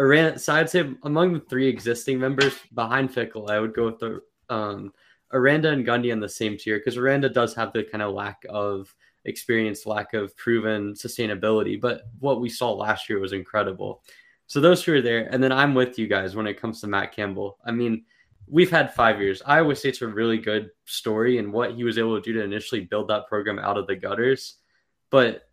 Aranda, 0.01 0.39
so 0.39 0.55
I'd 0.55 0.71
say 0.71 0.91
among 1.03 1.35
the 1.35 1.41
three 1.41 1.69
existing 1.69 2.19
members 2.19 2.55
behind 2.75 3.13
Fickell, 3.13 3.51
I 3.51 3.61
would 3.61 3.75
go 3.75 3.85
with 3.85 3.99
the 3.99 4.23
um, 4.49 4.95
Aranda 5.31 5.71
and 5.71 5.87
Gundy 5.87 6.11
on 6.11 6.21
the 6.21 6.29
same 6.29 6.57
tier 6.57 6.79
because 6.79 6.97
Aranda 6.97 7.29
does 7.29 7.55
have 7.55 7.75
the 7.75 7.85
kind 7.85 8.03
of 8.03 8.15
lack 8.15 8.45
of 8.49 8.93
experience, 9.27 9.85
lack 9.85 10.15
of 10.15 10.35
proven 10.39 10.95
sustainability. 10.95 11.79
But 11.79 12.05
what 12.19 12.41
we 12.41 12.49
saw 12.49 12.73
last 12.73 13.11
year 13.11 13.21
was 13.21 13.35
incredible. 13.35 14.03
So 14.47 14.59
those 14.59 14.83
two 14.83 14.95
are 14.95 15.03
there. 15.03 15.29
And 15.31 15.45
then 15.45 15.53
I'm 15.53 15.75
with 15.75 15.99
you 15.99 16.09
guys 16.09 16.35
when 16.35 16.47
it 16.47 16.59
comes 16.59 16.81
to 16.81 16.87
Matt 16.87 17.15
Campbell. 17.15 17.59
I 17.63 17.71
mean, 17.71 18.05
we've 18.49 18.71
had 18.71 18.95
five 18.95 19.21
years. 19.21 19.43
Iowa 19.45 19.77
State's 19.77 20.01
a 20.01 20.09
really 20.09 20.39
good 20.39 20.71
story 20.87 21.37
and 21.37 21.53
what 21.53 21.75
he 21.75 21.85
was 21.85 21.99
able 21.99 22.17
to 22.17 22.23
do 22.23 22.33
to 22.39 22.43
initially 22.43 22.81
build 22.81 23.09
that 23.09 23.29
program 23.29 23.59
out 23.59 23.77
of 23.77 23.87
the 23.87 23.97
gutters. 23.97 24.57
But 25.11 25.50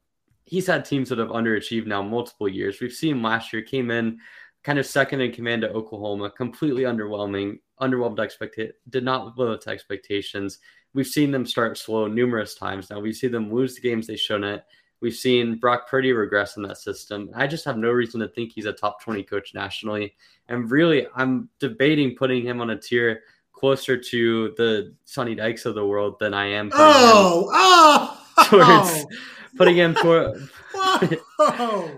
he's 0.47 0.65
had 0.65 0.85
teams 0.85 1.09
that 1.09 1.19
have 1.19 1.29
underachieved 1.29 1.85
now 1.85 2.01
multiple 2.01 2.47
years. 2.47 2.79
We've 2.79 2.91
seen 2.91 3.21
last 3.21 3.51
year 3.51 3.61
came 3.61 3.91
in 3.91 4.19
kind 4.63 4.79
of 4.79 4.85
second 4.85 5.21
in 5.21 5.31
command 5.31 5.61
to 5.61 5.71
Oklahoma, 5.71 6.31
completely 6.31 6.83
underwhelming, 6.83 7.59
underwhelmed 7.81 8.19
expected, 8.19 8.73
did 8.89 9.03
not 9.03 9.37
live 9.37 9.49
up 9.51 9.61
to 9.61 9.69
expectations. 9.69 10.59
We've 10.93 11.07
seen 11.07 11.31
them 11.31 11.45
start 11.45 11.77
slow 11.77 12.07
numerous 12.07 12.55
times 12.55 12.89
now. 12.89 12.99
We 12.99 13.13
see 13.13 13.27
them 13.27 13.53
lose 13.53 13.75
the 13.75 13.81
games 13.81 14.07
they 14.07 14.15
shouldn't. 14.15 14.63
We've 14.99 15.13
seen 15.13 15.57
Brock 15.57 15.87
Purdy 15.87 16.11
regress 16.11 16.57
in 16.57 16.63
that 16.63 16.77
system. 16.77 17.29
I 17.35 17.45
just 17.45 17.65
have 17.65 17.77
no 17.77 17.91
reason 17.91 18.19
to 18.21 18.29
think 18.29 18.51
he's 18.51 18.65
a 18.65 18.73
top 18.73 19.01
20 19.01 19.23
coach 19.23 19.53
nationally. 19.53 20.15
And 20.47 20.71
really, 20.71 21.07
I'm 21.15 21.49
debating 21.59 22.15
putting 22.15 22.43
him 22.43 22.61
on 22.61 22.71
a 22.71 22.77
tier 22.77 23.21
closer 23.51 23.97
to 23.97 24.53
the 24.57 24.93
Sonny 25.05 25.35
Dykes 25.35 25.65
of 25.65 25.75
the 25.75 25.85
world 25.85 26.17
than 26.19 26.33
I 26.33 26.47
am. 26.47 26.71
Oh, 26.73 27.49
oh, 27.53 28.23
towards 28.49 29.05
oh. 29.05 29.17
Putting 29.57 29.75
him 29.75 29.95
toward. 29.95 30.49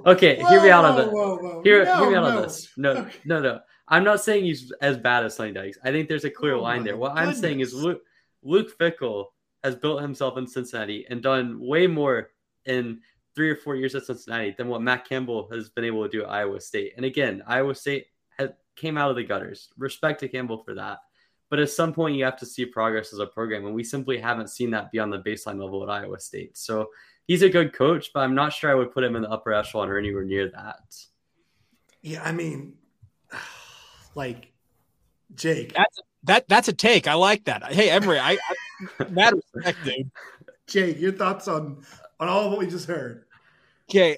okay, 0.06 0.42
whoa, 0.42 0.50
hear 0.50 0.62
me 0.62 0.70
out 0.70 0.86
on 0.86 0.96
this. 0.96 1.64
Hear, 1.64 1.86
no, 1.86 1.98
hear 1.98 2.10
me 2.10 2.16
out 2.16 2.24
no. 2.24 2.38
on 2.38 2.42
this. 2.42 2.70
No, 2.78 2.92
okay. 2.92 3.18
no, 3.26 3.40
no. 3.42 3.60
I'm 3.88 4.04
not 4.04 4.22
saying 4.22 4.46
he's 4.46 4.72
as 4.82 4.98
bad 4.98 5.26
as 5.26 5.36
Sonny 5.36 5.52
Dykes. 5.52 5.78
I 5.84 5.92
think 5.92 6.08
there's 6.08 6.26
a 6.26 6.30
clear 6.30 6.56
oh 6.56 6.62
line 6.62 6.84
there. 6.84 6.96
What 6.96 7.16
goodness. 7.16 7.38
I'm 7.38 7.42
saying 7.42 7.60
is 7.60 7.74
Luke, 7.74 8.02
Luke 8.44 8.78
Fickell 8.78 9.26
has 9.64 9.76
built 9.76 10.02
himself 10.02 10.38
in 10.38 10.48
Cincinnati 10.48 11.06
and 11.10 11.22
done 11.22 11.60
way 11.60 11.88
more 11.88 12.30
in 12.66 13.00
three 13.36 13.50
or 13.50 13.56
four 13.56 13.76
years 13.76 13.96
at 13.96 14.06
Cincinnati 14.06 14.54
than 14.58 14.68
what 14.68 14.82
Matt 14.82 15.08
Campbell 15.08 15.50
has 15.52 15.70
been 15.70 15.84
able 15.84 16.04
to 16.04 16.10
do 16.10 16.24
at 16.24 16.30
Iowa 16.30 16.60
State. 16.62 16.94
And 16.96 17.06
again, 17.06 17.42
Iowa 17.48 17.74
State 17.76 18.08
had, 18.38 18.56
came 18.76 18.98
out 18.98 19.10
of 19.10 19.16
the 19.16 19.24
gutters. 19.24 19.70
Respect 19.78 20.20
to 20.22 20.28
Campbell 20.28 20.64
for 20.64 20.76
that. 20.76 21.00
But 21.50 21.60
at 21.60 21.70
some 21.70 21.94
point, 21.94 22.16
you 22.16 22.24
have 22.26 22.38
to 22.38 22.46
see 22.46 22.66
progress 22.66 23.12
as 23.12 23.20
a 23.20 23.26
program, 23.26 23.66
and 23.66 23.74
we 23.74 23.84
simply 23.84 24.20
haven't 24.20 24.50
seen 24.50 24.72
that 24.72 24.92
beyond 24.92 25.12
the 25.12 25.20
baseline 25.20 25.62
level 25.62 25.82
at 25.84 25.90
Iowa 25.90 26.20
State. 26.20 26.58
So 26.58 26.90
he's 27.28 27.42
a 27.42 27.50
good 27.50 27.74
coach, 27.74 28.12
but 28.14 28.22
I'm 28.22 28.36
not 28.36 28.54
sure 28.54 28.70
I 28.70 28.76
would 28.76 28.92
put 28.92 29.04
him 29.04 29.16
in 29.16 29.24
the 29.24 29.30
upper 29.30 29.52
echelon 29.52 29.90
or 29.90 29.98
anywhere 29.98 30.24
near 30.24 30.50
that. 30.52 30.96
Yeah, 32.02 32.24
I 32.24 32.32
mean, 32.32 32.74
like 34.16 34.52
Jake. 35.36 35.74
That's 35.74 36.02
that. 36.24 36.48
That's 36.48 36.68
a 36.68 36.74
take. 36.74 37.08
I 37.08 37.14
like 37.14 37.46
that. 37.46 37.72
Hey, 37.72 37.90
Emory, 37.90 38.20
I, 38.20 38.38
I 39.00 39.04
mad 39.10 39.34
respect, 39.34 39.78
dude. 39.84 40.12
Jake, 40.68 41.00
your 41.00 41.14
thoughts 41.14 41.48
on 41.48 41.84
on 42.20 42.30
all 42.30 42.46
of 42.46 42.52
what 42.52 42.60
we 42.60 42.68
just 42.68 42.88
heard. 42.88 43.26
Okay. 43.90 44.18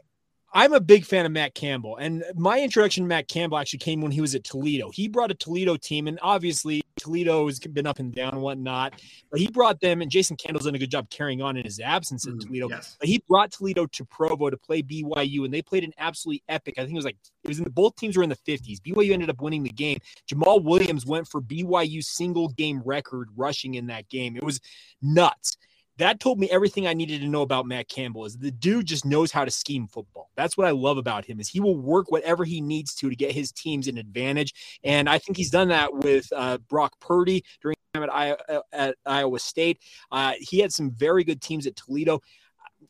I'm 0.54 0.74
a 0.74 0.82
big 0.82 1.06
fan 1.06 1.26
of 1.26 1.32
Matt 1.32 1.56
Campbell, 1.56 1.96
and 1.96 2.26
my 2.36 2.60
introduction 2.60 3.06
to 3.06 3.08
Matt 3.08 3.30
Campbell 3.30 3.58
actually 3.58 3.80
came 3.80 4.02
when 4.02 4.12
he 4.12 4.20
was 4.20 4.36
at 4.36 4.44
Toledo. 4.44 4.90
He 4.92 5.08
brought 5.08 5.32
a 5.32 5.34
Toledo 5.34 5.78
team, 5.78 6.08
and 6.08 6.20
obviously 6.22 6.82
Toledo 6.98 7.48
has 7.48 7.58
been 7.60 7.88
up 7.88 8.00
and 8.00 8.14
down 8.14 8.34
and 8.34 8.42
whatnot, 8.42 9.02
but 9.32 9.40
he 9.40 9.48
brought 9.48 9.80
them, 9.80 10.02
and 10.02 10.12
Jason 10.12 10.36
Candle's 10.36 10.66
done 10.66 10.76
a 10.76 10.80
good 10.80 10.92
job 10.92 11.10
carrying 11.10 11.42
on 11.42 11.56
in 11.56 11.64
his 11.64 11.80
absence 11.80 12.28
at 12.28 12.34
mm, 12.34 12.42
Toledo. 12.42 12.68
Yes. 12.68 12.98
But 13.00 13.08
he 13.08 13.24
brought 13.30 13.52
Toledo 13.52 13.86
to 13.86 14.06
Provo 14.06 14.50
to 14.50 14.58
play 14.58 14.84
BYU, 14.84 15.46
and 15.46 15.54
they 15.54 15.62
played 15.62 15.86
an 15.86 15.94
absolutely 15.98 16.44
epic. 16.50 16.76
I 16.78 16.82
think 16.82 16.94
it 16.94 16.96
was 16.96 17.06
like 17.06 17.18
it 17.44 17.48
was 17.48 17.60
in 17.60 17.64
the 17.64 17.70
both 17.70 17.96
teams 17.96 18.18
were 18.18 18.24
in 18.24 18.30
the 18.30 18.36
50s. 18.36 18.82
BYU 18.82 19.14
ended 19.14 19.30
up 19.30 19.42
winning 19.42 19.64
the 19.64 19.70
game. 19.70 20.00
Jamaal 20.30 20.62
Williams 20.62 21.06
went 21.06 21.30
for 21.30 21.42
BYU 21.42 22.04
single 22.04 22.50
game 22.50 22.82
record 22.84 23.30
rushing 23.38 23.76
in 23.76 23.88
that 23.88 24.10
game. 24.10 24.36
It 24.36 24.44
was 24.44 24.60
nuts 25.02 25.56
that 26.02 26.20
told 26.20 26.40
me 26.40 26.50
everything 26.50 26.88
I 26.88 26.94
needed 26.94 27.22
to 27.22 27.28
know 27.28 27.44
about 27.44 27.66
Matt 27.66 27.88
Campbell 27.88 28.26
is 28.26 28.38
the 28.38 28.50
dude 28.50 28.88
just 28.88 29.06
knows 29.06 29.32
how 29.32 29.46
to 29.46 29.52
scheme 29.52 29.88
football. 29.88 30.32
That's 30.36 30.58
what 30.58 30.66
I 30.66 30.72
love 30.72 30.98
about 30.98 31.26
him 31.26 31.40
is 31.40 31.48
he 31.48 31.60
will 31.60 31.78
work 31.78 32.12
whatever 32.12 32.44
he 32.44 32.60
needs 32.60 32.96
to 32.96 33.10
to 33.10 33.16
get 33.16 33.32
his 33.32 33.52
teams 33.52 33.88
an 33.88 33.98
advantage. 33.98 34.80
And 34.84 35.08
I 35.08 35.20
think 35.20 35.38
he's 35.38 35.52
done 35.52 35.68
that 35.68 35.94
with 35.94 36.32
uh, 36.36 36.58
Brock 36.70 36.94
Purdy 37.00 37.44
during 37.62 37.76
time 37.94 38.04
at, 38.04 38.10
uh, 38.50 38.62
at 38.74 38.96
Iowa 39.06 39.40
State. 39.40 39.80
Uh, 40.12 40.34
he 40.40 40.60
had 40.60 40.74
some 40.74 40.92
very 40.92 41.24
good 41.24 41.42
teams 41.42 41.68
at 41.68 41.76
Toledo. 41.76 42.22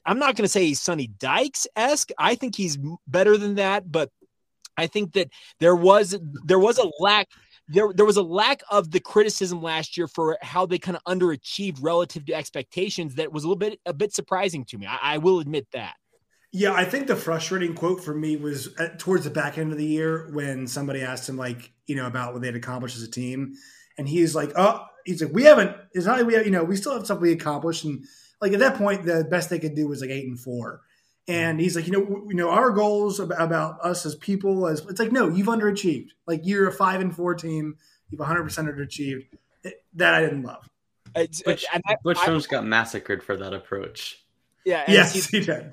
I'm 0.06 0.20
not 0.20 0.36
going 0.36 0.46
to 0.46 0.50
say 0.50 0.66
he's 0.66 0.80
Sonny 0.80 1.08
Dykes 1.08 1.68
esque. 1.76 2.12
I 2.18 2.36
think 2.36 2.56
he's 2.56 2.78
better 3.08 3.38
than 3.38 3.56
that, 3.56 3.92
but 3.92 4.10
I 4.78 4.88
think 4.88 5.14
that 5.14 5.30
there 5.60 5.76
was 5.76 6.18
there 6.46 6.60
was 6.60 6.78
a 6.78 6.90
lack 7.00 7.28
there 7.72 7.92
there 7.94 8.06
was 8.06 8.18
a 8.18 8.24
lack 8.24 8.62
of 8.70 8.92
the 8.92 9.00
criticism 9.00 9.62
last 9.62 9.98
year 9.98 10.08
for 10.08 10.38
how 10.42 10.66
they 10.66 10.78
kind 10.78 10.98
of 10.98 11.04
underachieved 11.04 11.78
relative 11.82 12.26
to 12.26 12.34
expectations 12.34 13.16
that 13.16 13.32
was 13.32 13.44
a 13.44 13.48
little 13.48 13.58
bit 13.58 13.80
a 13.86 13.94
bit 13.94 14.14
surprising 14.14 14.66
to 14.66 14.78
me. 14.78 14.86
I, 14.86 15.16
I 15.16 15.18
will 15.18 15.40
admit 15.40 15.68
that. 15.74 15.96
Yeah, 16.54 16.74
I 16.74 16.84
think 16.84 17.08
the 17.08 17.16
frustrating 17.16 17.74
quote 17.74 18.04
for 18.04 18.14
me 18.14 18.36
was 18.36 18.76
at, 18.78 19.00
towards 19.00 19.24
the 19.24 19.30
back 19.30 19.58
end 19.58 19.72
of 19.72 19.78
the 19.78 19.86
year 19.86 20.30
when 20.34 20.68
somebody 20.68 21.02
asked 21.02 21.30
him 21.30 21.38
like 21.38 21.72
you 21.88 21.96
know 21.96 22.08
about 22.08 22.34
what 22.34 22.42
they 22.42 22.48
had 22.50 22.56
accomplished 22.56 22.98
as 22.98 23.04
a 23.04 23.12
team, 23.12 23.54
and 23.98 24.08
he's 24.08 24.36
like, 24.36 24.52
"Oh, 24.58 24.84
he's 25.06 25.22
like, 25.22 25.34
we 25.34 25.44
haven't. 25.44 25.76
It's 25.94 26.06
not 26.06 26.18
like 26.18 26.28
we 26.28 26.34
have, 26.34 26.46
you 26.46 26.52
know 26.52 26.64
we 26.64 26.76
still 26.76 26.94
have 26.94 27.06
stuff 27.06 27.20
we 27.20 27.32
accomplished." 27.32 27.86
And 27.86 28.04
like 28.42 28.52
at 28.54 28.60
that 28.60 28.76
point, 28.76 29.06
the 29.06 29.26
best 29.30 29.50
they 29.50 29.60
could 29.60 29.76
do 29.76 29.88
was 29.88 30.02
like 30.02 30.10
eight 30.10 30.28
and 30.28 30.40
four. 30.40 30.82
And 31.32 31.62
he's 31.62 31.78
like, 31.78 31.88
you 31.88 31.94
know, 31.94 32.26
you 32.28 32.36
know, 32.36 32.50
our 32.50 32.72
goals 32.72 33.22
about, 33.22 33.42
about 33.42 33.80
us 33.82 34.06
as 34.06 34.16
people, 34.16 34.68
as 34.68 34.86
it's 34.86 35.00
like, 35.00 35.14
no, 35.14 35.30
you've 35.30 35.48
underachieved. 35.48 36.10
Like 36.28 36.42
you're 36.44 36.68
a 36.68 36.74
five 36.74 37.00
and 37.00 37.16
four 37.16 37.36
team, 37.36 37.78
you've 38.10 38.20
100 38.20 38.44
percent 38.44 38.68
underachieved. 38.68 39.28
It, 39.64 39.82
that 39.94 40.14
I 40.14 40.20
didn't 40.20 40.44
love. 40.44 40.68
It's, 41.16 41.42
Butch, 41.42 41.66
Butch 42.04 42.26
Jones 42.26 42.48
got 42.48 42.66
massacred 42.66 43.24
for 43.24 43.38
that 43.38 43.54
approach. 43.54 44.26
Yeah. 44.66 44.84
Yes, 44.90 45.14
he, 45.14 45.40
he 45.40 45.46
did. 45.46 45.72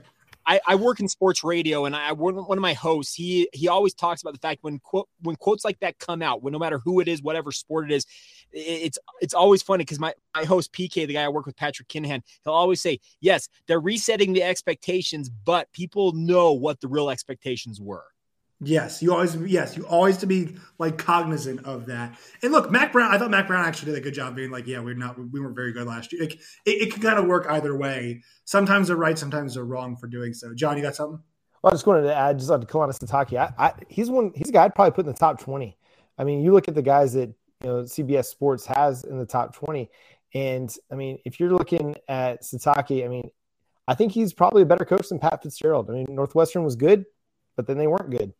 I, 0.48 0.60
I, 0.66 0.74
work 0.76 0.98
in 0.98 1.08
sports 1.08 1.44
radio, 1.44 1.84
and 1.84 1.94
I 1.94 2.12
one 2.12 2.38
of 2.38 2.62
my 2.62 2.72
hosts. 2.72 3.14
He 3.14 3.50
he 3.52 3.68
always 3.68 3.92
talks 3.92 4.22
about 4.22 4.32
the 4.32 4.40
fact 4.40 4.62
when 4.62 4.78
quote 4.78 5.06
when 5.20 5.36
quotes 5.36 5.62
like 5.62 5.78
that 5.80 5.98
come 5.98 6.22
out, 6.22 6.42
when 6.42 6.52
no 6.52 6.58
matter 6.58 6.78
who 6.78 7.00
it 7.00 7.08
is, 7.08 7.22
whatever 7.22 7.52
sport 7.52 7.90
it 7.90 7.94
is, 7.94 8.06
it's 8.50 8.98
it's 9.20 9.34
always 9.34 9.62
funny 9.62 9.82
because 9.82 10.00
my 10.00 10.14
my 10.34 10.44
host 10.44 10.72
PK, 10.72 11.06
the 11.06 11.12
guy 11.12 11.24
I 11.24 11.28
work 11.28 11.44
with, 11.44 11.56
Patrick 11.56 11.88
Kinahan, 11.88 12.22
he'll 12.44 12.54
always 12.54 12.80
say, 12.80 12.98
"Yes, 13.20 13.50
they're 13.66 13.78
resetting 13.78 14.32
the 14.32 14.42
expectations, 14.42 15.28
but 15.28 15.70
people 15.72 16.12
know 16.12 16.52
what 16.54 16.80
the 16.80 16.88
real 16.88 17.10
expectations 17.10 17.78
were." 17.78 18.06
Yes, 18.60 19.02
you 19.02 19.12
always 19.12 19.36
yes, 19.36 19.76
you 19.76 19.86
always 19.86 20.16
to 20.18 20.26
be 20.26 20.56
like 20.78 20.98
cognizant 20.98 21.64
of 21.64 21.86
that. 21.86 22.18
And 22.42 22.50
look, 22.50 22.72
Mack 22.72 22.92
Brown, 22.92 23.14
I 23.14 23.18
thought 23.18 23.30
Mack 23.30 23.46
Brown 23.46 23.64
actually 23.64 23.92
did 23.92 23.98
a 23.98 24.02
good 24.02 24.14
job 24.14 24.34
being 24.34 24.50
like, 24.50 24.66
yeah, 24.66 24.80
we're 24.80 24.94
not 24.94 25.16
we 25.16 25.38
weren't 25.38 25.54
very 25.54 25.72
good 25.72 25.86
last 25.86 26.12
year. 26.12 26.22
Like, 26.22 26.34
it, 26.66 26.70
it 26.82 26.92
can 26.92 27.00
kind 27.00 27.20
of 27.20 27.26
work 27.26 27.46
either 27.48 27.76
way. 27.76 28.22
Sometimes 28.44 28.88
they're 28.88 28.96
right, 28.96 29.16
sometimes 29.16 29.54
they're 29.54 29.64
wrong 29.64 29.94
for 29.96 30.08
doing 30.08 30.34
so. 30.34 30.54
John, 30.54 30.76
you 30.76 30.82
got 30.82 30.96
something? 30.96 31.20
Well, 31.62 31.72
I 31.72 31.74
just 31.74 31.86
wanted 31.86 32.02
to 32.02 32.14
add 32.14 32.38
just 32.38 32.50
on 32.50 32.64
Kalani 32.64 32.98
Sitake. 32.98 33.38
I, 33.38 33.52
I, 33.66 33.72
he's 33.88 34.10
one. 34.10 34.32
He's 34.34 34.48
a 34.48 34.52
guy 34.52 34.64
I'd 34.64 34.74
probably 34.74 34.92
put 34.92 35.06
in 35.06 35.12
the 35.12 35.18
top 35.18 35.40
twenty. 35.40 35.76
I 36.18 36.24
mean, 36.24 36.42
you 36.42 36.52
look 36.52 36.66
at 36.66 36.74
the 36.74 36.82
guys 36.82 37.12
that 37.12 37.28
you 37.62 37.68
know 37.68 37.82
CBS 37.82 38.24
Sports 38.26 38.66
has 38.66 39.04
in 39.04 39.18
the 39.18 39.26
top 39.26 39.54
twenty, 39.54 39.88
and 40.34 40.74
I 40.90 40.96
mean, 40.96 41.18
if 41.24 41.38
you're 41.38 41.52
looking 41.52 41.94
at 42.08 42.42
Sitake, 42.42 43.04
I 43.04 43.08
mean, 43.08 43.30
I 43.86 43.94
think 43.94 44.10
he's 44.10 44.32
probably 44.32 44.62
a 44.62 44.66
better 44.66 44.84
coach 44.84 45.08
than 45.10 45.20
Pat 45.20 45.44
Fitzgerald. 45.44 45.90
I 45.90 45.92
mean, 45.92 46.06
Northwestern 46.08 46.64
was 46.64 46.74
good, 46.74 47.04
but 47.56 47.68
then 47.68 47.78
they 47.78 47.86
weren't 47.86 48.10
good. 48.10 48.32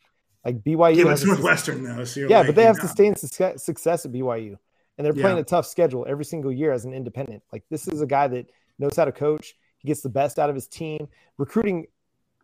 Like 0.45 0.63
BYU, 0.63 1.05
yeah, 1.05 1.13
it's 1.13 1.25
Northwestern 1.25 1.83
though. 1.83 2.05
So 2.05 2.21
yeah, 2.21 2.39
like, 2.39 2.47
but 2.47 2.55
they 2.55 2.65
have 2.65 2.77
sustained 2.77 3.19
success 3.19 4.05
at 4.07 4.13
BYU, 4.13 4.57
and 4.97 5.05
they're 5.05 5.13
playing 5.13 5.37
yeah. 5.37 5.43
a 5.43 5.45
tough 5.45 5.67
schedule 5.67 6.07
every 6.09 6.25
single 6.25 6.53
year 6.53 6.73
as 6.73 6.85
an 6.85 6.95
independent. 6.95 7.43
Like 7.53 7.65
this 7.71 7.89
is 7.89 8.01
a 8.01 8.07
guy 8.07 8.29
that 8.29 8.51
knows 8.79 8.97
how 8.97 9.05
to 9.05 9.13
coach. 9.13 9.55
He 9.79 9.89
gets 9.89 10.01
the 10.01 10.09
best 10.09 10.39
out 10.39 10.49
of 10.49 10.55
his 10.55 10.69
team. 10.69 11.09
Recruiting 11.37 11.87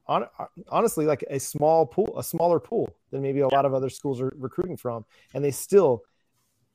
on, 0.07 0.27
honestly 0.69 1.07
like 1.07 1.25
a 1.31 1.39
small 1.39 1.87
pool, 1.87 2.19
a 2.19 2.23
smaller 2.23 2.61
pool 2.61 2.91
than 3.11 3.23
maybe 3.23 3.41
a 3.41 3.49
lot 3.49 3.65
of 3.65 3.75
other 3.75 3.89
schools 3.89 4.21
are 4.21 4.33
recruiting 4.37 4.77
from, 4.77 5.05
and 5.33 5.45
they 5.45 5.51
still 5.51 6.03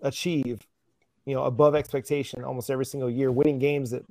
achieve, 0.02 0.66
you 1.26 1.36
know, 1.36 1.44
above 1.44 1.76
expectation 1.76 2.44
almost 2.44 2.70
every 2.70 2.86
single 2.86 3.10
year, 3.10 3.32
winning 3.32 3.60
games 3.60 3.92
that 3.92 4.04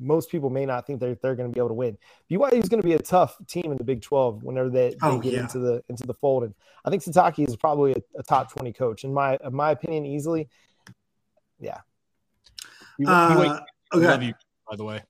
most 0.00 0.30
people 0.30 0.50
may 0.50 0.66
not 0.66 0.86
think 0.86 1.00
they're, 1.00 1.16
they're 1.22 1.34
going 1.34 1.48
to 1.48 1.54
be 1.54 1.60
able 1.60 1.68
to 1.68 1.74
win. 1.74 1.96
BYU 2.30 2.54
is 2.54 2.68
going 2.68 2.82
to 2.82 2.86
be 2.86 2.94
a 2.94 2.98
tough 2.98 3.36
team 3.46 3.70
in 3.70 3.78
the 3.78 3.84
Big 3.84 4.02
12 4.02 4.42
whenever 4.42 4.68
they, 4.68 4.90
they 4.90 4.96
oh, 5.02 5.18
get 5.18 5.32
yeah. 5.34 5.40
into 5.40 5.58
the 5.58 5.82
into 5.88 6.06
the 6.06 6.14
fold. 6.14 6.44
And 6.44 6.54
I 6.84 6.90
think 6.90 7.02
Sitake 7.02 7.46
is 7.46 7.56
probably 7.56 7.92
a, 7.92 8.20
a, 8.20 8.22
top 8.22 8.52
20 8.52 8.72
coach 8.72 9.04
in 9.04 9.12
my 9.12 9.38
in 9.44 9.54
my 9.54 9.70
opinion, 9.70 10.06
easily. 10.06 10.48
Yeah. 11.60 11.78
Uh, 13.06 13.60
okay. 13.92 14.06
love 14.06 14.22
you, 14.22 14.34
by 14.68 14.76
the 14.76 14.84
way. 14.84 15.02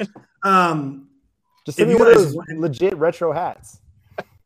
um, 0.44 1.08
just 1.66 1.78
send 1.78 1.90
me 1.90 1.96
one 1.96 2.08
of 2.08 2.14
those 2.14 2.36
legit 2.56 2.96
retro 2.96 3.32
hats. 3.32 3.80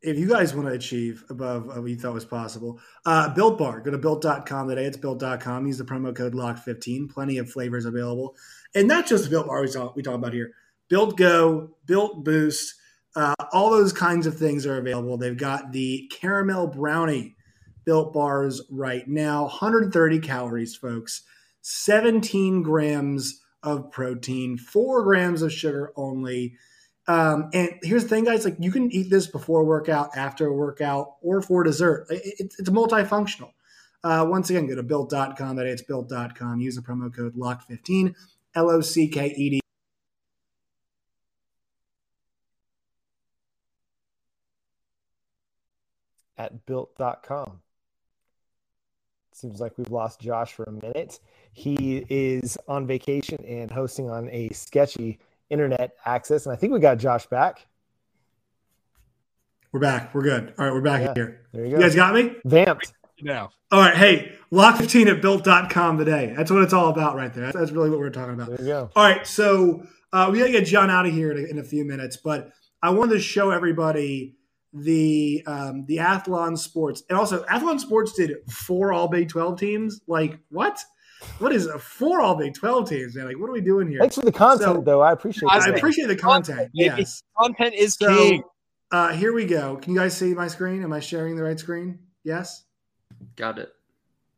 If 0.05 0.19
you 0.19 0.27
guys 0.27 0.53
want 0.53 0.67
to 0.67 0.73
achieve 0.73 1.23
above 1.29 1.65
what 1.65 1.85
you 1.85 1.95
thought 1.95 2.13
was 2.13 2.25
possible, 2.25 2.77
uh, 3.05 3.33
Built 3.33 3.57
Bar, 3.57 3.79
go 3.79 3.89
to 3.89 3.97
built.com 3.97 4.67
today. 4.67 4.83
It's 4.83 4.97
built.com. 4.97 5.65
Use 5.65 5.77
the 5.77 5.85
promo 5.85 6.13
code 6.13 6.33
LOCK15. 6.33 7.09
Plenty 7.09 7.37
of 7.37 7.49
flavors 7.49 7.85
available 7.85 8.35
and 8.75 8.87
not 8.87 9.07
just 9.07 9.29
Built 9.29 9.47
Bar 9.47 9.61
we 9.61 9.67
talk, 9.69 9.95
we 9.95 10.03
talk 10.03 10.15
about 10.15 10.33
here. 10.33 10.53
Built 10.89 11.17
Go, 11.17 11.71
Built 11.85 12.23
Boost, 12.23 12.75
uh, 13.15 13.35
all 13.51 13.69
those 13.69 13.93
kinds 13.93 14.25
of 14.25 14.37
things 14.37 14.65
are 14.65 14.77
available. 14.77 15.17
They've 15.17 15.37
got 15.37 15.71
the 15.71 16.09
caramel 16.11 16.67
brownie 16.67 17.35
Built 17.85 18.13
Bars 18.13 18.61
right 18.69 19.07
now, 19.07 19.43
130 19.43 20.19
calories, 20.19 20.75
folks, 20.75 21.23
17 21.61 22.63
grams 22.63 23.41
of 23.61 23.91
protein, 23.91 24.57
four 24.57 25.03
grams 25.03 25.41
of 25.41 25.51
sugar 25.51 25.91
only. 25.95 26.55
Um, 27.07 27.49
and 27.53 27.71
here's 27.83 28.03
the 28.03 28.09
thing, 28.09 28.23
guys: 28.23 28.45
like 28.45 28.55
you 28.59 28.71
can 28.71 28.91
eat 28.91 29.09
this 29.09 29.27
before 29.27 29.65
workout, 29.65 30.15
after 30.15 30.47
a 30.47 30.53
workout, 30.53 31.15
or 31.21 31.41
for 31.41 31.63
dessert. 31.63 32.07
It, 32.09 32.53
it's 32.57 32.69
multifunctional. 32.69 33.51
Uh, 34.03 34.25
once 34.29 34.49
again, 34.49 34.67
go 34.67 34.75
to 34.75 34.83
built.com. 34.83 35.55
That 35.57 35.65
it's 35.65 35.81
built.com. 35.81 36.61
Use 36.61 36.75
the 36.75 36.81
promo 36.81 37.13
code 37.13 37.35
LOCK15 37.35 38.15
L 38.55 38.69
O 38.69 38.81
C 38.81 39.07
K 39.07 39.27
E 39.35 39.49
D. 39.49 39.59
At 46.37 46.65
built.com. 46.65 47.61
Seems 49.31 49.59
like 49.59 49.77
we've 49.77 49.91
lost 49.91 50.19
Josh 50.19 50.53
for 50.53 50.63
a 50.63 50.71
minute. 50.71 51.19
He 51.53 52.05
is 52.09 52.57
on 52.67 52.85
vacation 52.85 53.43
and 53.45 53.71
hosting 53.71 54.09
on 54.09 54.29
a 54.29 54.49
sketchy 54.49 55.19
internet 55.49 55.95
access. 56.05 56.45
And 56.45 56.53
I 56.53 56.55
think 56.55 56.73
we 56.73 56.79
got 56.79 56.97
Josh 56.97 57.25
back. 57.27 57.65
We're 59.71 59.79
back. 59.79 60.13
We're 60.13 60.21
good. 60.21 60.53
All 60.57 60.65
right, 60.65 60.73
we're 60.73 60.81
back 60.81 61.01
yeah, 61.01 61.13
here. 61.15 61.41
There 61.51 61.65
you 61.65 61.71
go. 61.71 61.77
You 61.77 61.83
guys 61.83 61.95
got 61.95 62.13
me? 62.13 62.35
Vamped. 62.45 62.93
Now. 63.21 63.51
All 63.71 63.79
right. 63.79 63.95
Hey, 63.95 64.33
lock15 64.51 65.07
at 65.07 65.21
built.com 65.21 65.97
today. 65.97 66.33
That's 66.35 66.51
what 66.51 66.63
it's 66.63 66.73
all 66.73 66.89
about 66.89 67.15
right 67.15 67.33
there. 67.33 67.45
That's, 67.45 67.57
that's 67.57 67.71
really 67.71 67.89
what 67.89 67.99
we're 67.99 68.09
talking 68.09 68.33
about. 68.33 68.49
There 68.49 68.61
you 68.61 68.65
go. 68.65 68.89
All 68.95 69.03
right. 69.03 69.25
So 69.25 69.85
uh, 70.11 70.29
we 70.31 70.39
got 70.39 70.45
to 70.45 70.51
get 70.51 70.65
John 70.65 70.89
out 70.89 71.05
of 71.05 71.13
here 71.13 71.31
in 71.31 71.37
a, 71.37 71.47
in 71.47 71.59
a, 71.59 71.63
few 71.63 71.85
minutes, 71.85 72.17
but 72.17 72.51
I 72.81 72.91
wanted 72.91 73.13
to 73.13 73.19
show 73.19 73.51
everybody 73.51 74.35
the 74.73 75.43
um, 75.45 75.85
the 75.87 75.97
Athlon 75.97 76.57
Sports. 76.57 77.03
And 77.09 77.17
also, 77.17 77.43
Athlon 77.45 77.79
Sports 77.79 78.13
did 78.13 78.31
four 78.49 78.93
All 78.93 79.07
Big 79.07 79.29
12 79.29 79.59
teams. 79.59 80.01
Like, 80.07 80.39
what? 80.49 80.79
What 81.39 81.53
is 81.53 81.67
a 81.67 81.79
four 81.79 82.21
All 82.21 82.35
Big 82.35 82.53
12 82.53 82.89
teams, 82.89 83.15
man? 83.15 83.27
Like, 83.27 83.39
what 83.39 83.49
are 83.49 83.53
we 83.53 83.61
doing 83.61 83.87
here? 83.87 83.99
Thanks 83.99 84.15
for 84.15 84.25
the 84.25 84.31
content, 84.31 84.75
so, 84.75 84.81
though. 84.81 85.01
I 85.01 85.11
appreciate 85.11 85.49
I 85.51 85.69
appreciate 85.69 86.07
the 86.07 86.15
content. 86.15 86.69
Yes. 86.73 87.23
Content 87.37 87.75
is 87.75 87.93
so, 87.93 88.15
king. 88.15 88.43
Uh, 88.91 89.11
here 89.13 89.33
we 89.33 89.45
go. 89.45 89.77
Can 89.77 89.93
you 89.93 89.99
guys 89.99 90.15
see 90.15 90.33
my 90.35 90.47
screen? 90.47 90.83
Am 90.83 90.93
I 90.93 90.99
sharing 90.99 91.35
the 91.35 91.43
right 91.43 91.59
screen? 91.59 91.99
Yes? 92.23 92.63
Got 93.35 93.59
it. 93.59 93.73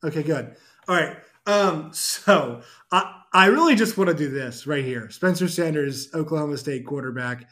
Okay, 0.04 0.24
good. 0.24 0.56
All 0.88 0.96
right. 0.96 1.18
Um, 1.48 1.92
so 1.94 2.62
I, 2.92 3.22
I 3.34 3.48
really 3.48 3.76
just 3.76 3.98
want 3.98 4.10
to 4.10 4.16
do 4.16 4.30
this 4.30 4.66
right 4.66 4.84
here. 4.84 5.10
Spencer 5.10 5.48
Sanders, 5.48 6.14
Oklahoma 6.14 6.58
State 6.58 6.86
quarterback, 6.86 7.48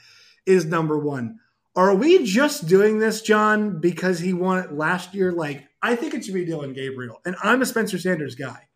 is 0.45 0.65
number 0.65 0.97
one. 0.97 1.39
Are 1.75 1.95
we 1.95 2.23
just 2.23 2.67
doing 2.67 2.99
this, 2.99 3.21
John, 3.21 3.79
because 3.79 4.19
he 4.19 4.33
won 4.33 4.59
it 4.59 4.73
last 4.73 5.13
year? 5.13 5.31
Like, 5.31 5.67
I 5.81 5.95
think 5.95 6.13
it 6.13 6.23
should 6.23 6.35
be 6.35 6.45
Dillon 6.45 6.73
Gabriel, 6.73 7.19
and 7.25 7.35
I'm 7.43 7.61
a 7.61 7.65
Spencer 7.65 7.97
Sanders 7.97 8.35
guy. 8.35 8.67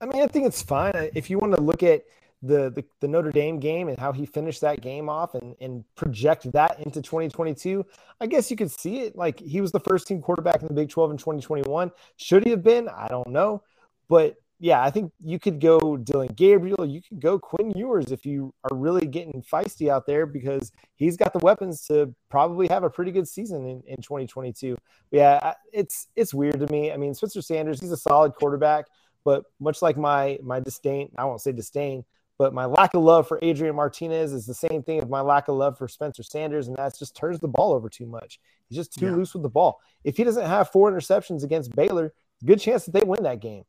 I 0.00 0.06
mean, 0.06 0.22
I 0.22 0.26
think 0.26 0.46
it's 0.46 0.62
fine 0.62 1.10
if 1.14 1.30
you 1.30 1.38
want 1.38 1.54
to 1.54 1.60
look 1.60 1.82
at 1.82 2.04
the, 2.42 2.70
the, 2.70 2.84
the 3.00 3.08
Notre 3.08 3.30
Dame 3.30 3.60
game 3.60 3.88
and 3.88 3.98
how 3.98 4.12
he 4.12 4.26
finished 4.26 4.60
that 4.62 4.80
game 4.80 5.08
off 5.08 5.34
and, 5.34 5.54
and 5.60 5.84
project 5.94 6.50
that 6.52 6.80
into 6.80 7.00
2022, 7.00 7.86
I 8.20 8.26
guess 8.26 8.50
you 8.50 8.56
could 8.56 8.70
see 8.70 9.00
it. 9.00 9.16
Like 9.16 9.38
he 9.38 9.60
was 9.60 9.70
the 9.72 9.80
first 9.80 10.08
team 10.08 10.20
quarterback 10.20 10.60
in 10.60 10.68
the 10.68 10.74
Big 10.74 10.88
12 10.88 11.12
in 11.12 11.16
2021. 11.16 11.92
Should 12.16 12.44
he 12.44 12.50
have 12.50 12.62
been? 12.62 12.88
I 12.88 13.08
don't 13.08 13.28
know. 13.28 13.62
But 14.08 14.36
yeah, 14.62 14.80
I 14.80 14.90
think 14.90 15.12
you 15.20 15.40
could 15.40 15.60
go 15.60 15.96
Dillon 15.96 16.32
Gabriel. 16.36 16.86
You 16.86 17.00
could 17.02 17.20
go 17.20 17.36
Quinn 17.36 17.72
Ewers 17.74 18.12
if 18.12 18.24
you 18.24 18.54
are 18.62 18.76
really 18.76 19.06
getting 19.06 19.42
feisty 19.42 19.88
out 19.88 20.06
there 20.06 20.24
because 20.24 20.70
he's 20.94 21.16
got 21.16 21.32
the 21.32 21.40
weapons 21.40 21.84
to 21.86 22.14
probably 22.28 22.68
have 22.68 22.84
a 22.84 22.90
pretty 22.90 23.10
good 23.10 23.26
season 23.26 23.66
in, 23.66 23.82
in 23.88 23.96
2022. 23.96 24.76
But 25.10 25.16
yeah, 25.16 25.54
it's 25.72 26.06
it's 26.14 26.32
weird 26.32 26.60
to 26.60 26.72
me. 26.72 26.92
I 26.92 26.96
mean, 26.96 27.12
Spencer 27.12 27.42
Sanders, 27.42 27.80
he's 27.80 27.90
a 27.90 27.96
solid 27.96 28.34
quarterback, 28.34 28.86
but 29.24 29.42
much 29.58 29.82
like 29.82 29.96
my 29.96 30.38
my 30.44 30.60
disdain, 30.60 31.10
I 31.18 31.24
won't 31.24 31.40
say 31.40 31.50
disdain, 31.50 32.04
but 32.42 32.52
my 32.52 32.64
lack 32.64 32.92
of 32.94 33.04
love 33.04 33.28
for 33.28 33.38
Adrian 33.40 33.76
Martinez 33.76 34.32
is 34.32 34.46
the 34.46 34.52
same 34.52 34.82
thing 34.82 34.98
as 35.00 35.08
my 35.08 35.20
lack 35.20 35.46
of 35.46 35.54
love 35.54 35.78
for 35.78 35.86
Spencer 35.86 36.24
Sanders, 36.24 36.66
and 36.66 36.76
that 36.76 36.98
just 36.98 37.14
turns 37.14 37.38
the 37.38 37.46
ball 37.46 37.72
over 37.72 37.88
too 37.88 38.04
much. 38.04 38.40
He's 38.68 38.78
just 38.78 38.98
too 38.98 39.06
yeah. 39.06 39.12
loose 39.12 39.32
with 39.32 39.44
the 39.44 39.48
ball. 39.48 39.80
If 40.02 40.16
he 40.16 40.24
doesn't 40.24 40.46
have 40.46 40.70
four 40.70 40.90
interceptions 40.90 41.44
against 41.44 41.70
Baylor, 41.76 42.12
good 42.44 42.58
chance 42.58 42.84
that 42.84 42.94
they 42.94 43.04
win 43.06 43.22
that 43.22 43.38
game. 43.38 43.62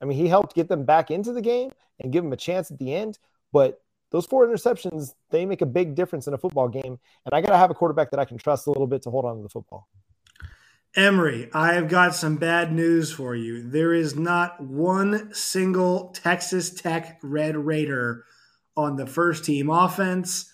I 0.00 0.06
mean, 0.06 0.16
he 0.16 0.26
helped 0.26 0.56
get 0.56 0.68
them 0.68 0.86
back 0.86 1.10
into 1.10 1.34
the 1.34 1.42
game 1.42 1.70
and 2.00 2.14
give 2.14 2.24
them 2.24 2.32
a 2.32 2.36
chance 2.38 2.70
at 2.70 2.78
the 2.78 2.94
end, 2.94 3.18
but 3.52 3.82
those 4.10 4.24
four 4.24 4.46
interceptions, 4.46 5.12
they 5.28 5.44
make 5.44 5.60
a 5.60 5.66
big 5.66 5.94
difference 5.94 6.26
in 6.26 6.32
a 6.32 6.38
football 6.38 6.70
game. 6.70 6.98
And 7.26 7.34
I 7.34 7.42
got 7.42 7.50
to 7.50 7.58
have 7.58 7.70
a 7.70 7.74
quarterback 7.74 8.10
that 8.12 8.20
I 8.20 8.24
can 8.24 8.38
trust 8.38 8.66
a 8.66 8.70
little 8.70 8.86
bit 8.86 9.02
to 9.02 9.10
hold 9.10 9.26
on 9.26 9.36
to 9.36 9.42
the 9.42 9.50
football. 9.50 9.86
Emory, 10.96 11.50
I 11.52 11.72
have 11.72 11.88
got 11.88 12.14
some 12.14 12.36
bad 12.36 12.72
news 12.72 13.12
for 13.12 13.34
you. 13.34 13.68
There 13.68 13.92
is 13.92 14.14
not 14.14 14.62
one 14.62 15.34
single 15.34 16.10
Texas 16.10 16.70
Tech 16.70 17.18
Red 17.20 17.56
Raider 17.56 18.24
on 18.76 18.94
the 18.94 19.06
first 19.06 19.44
team 19.44 19.70
offense 19.70 20.52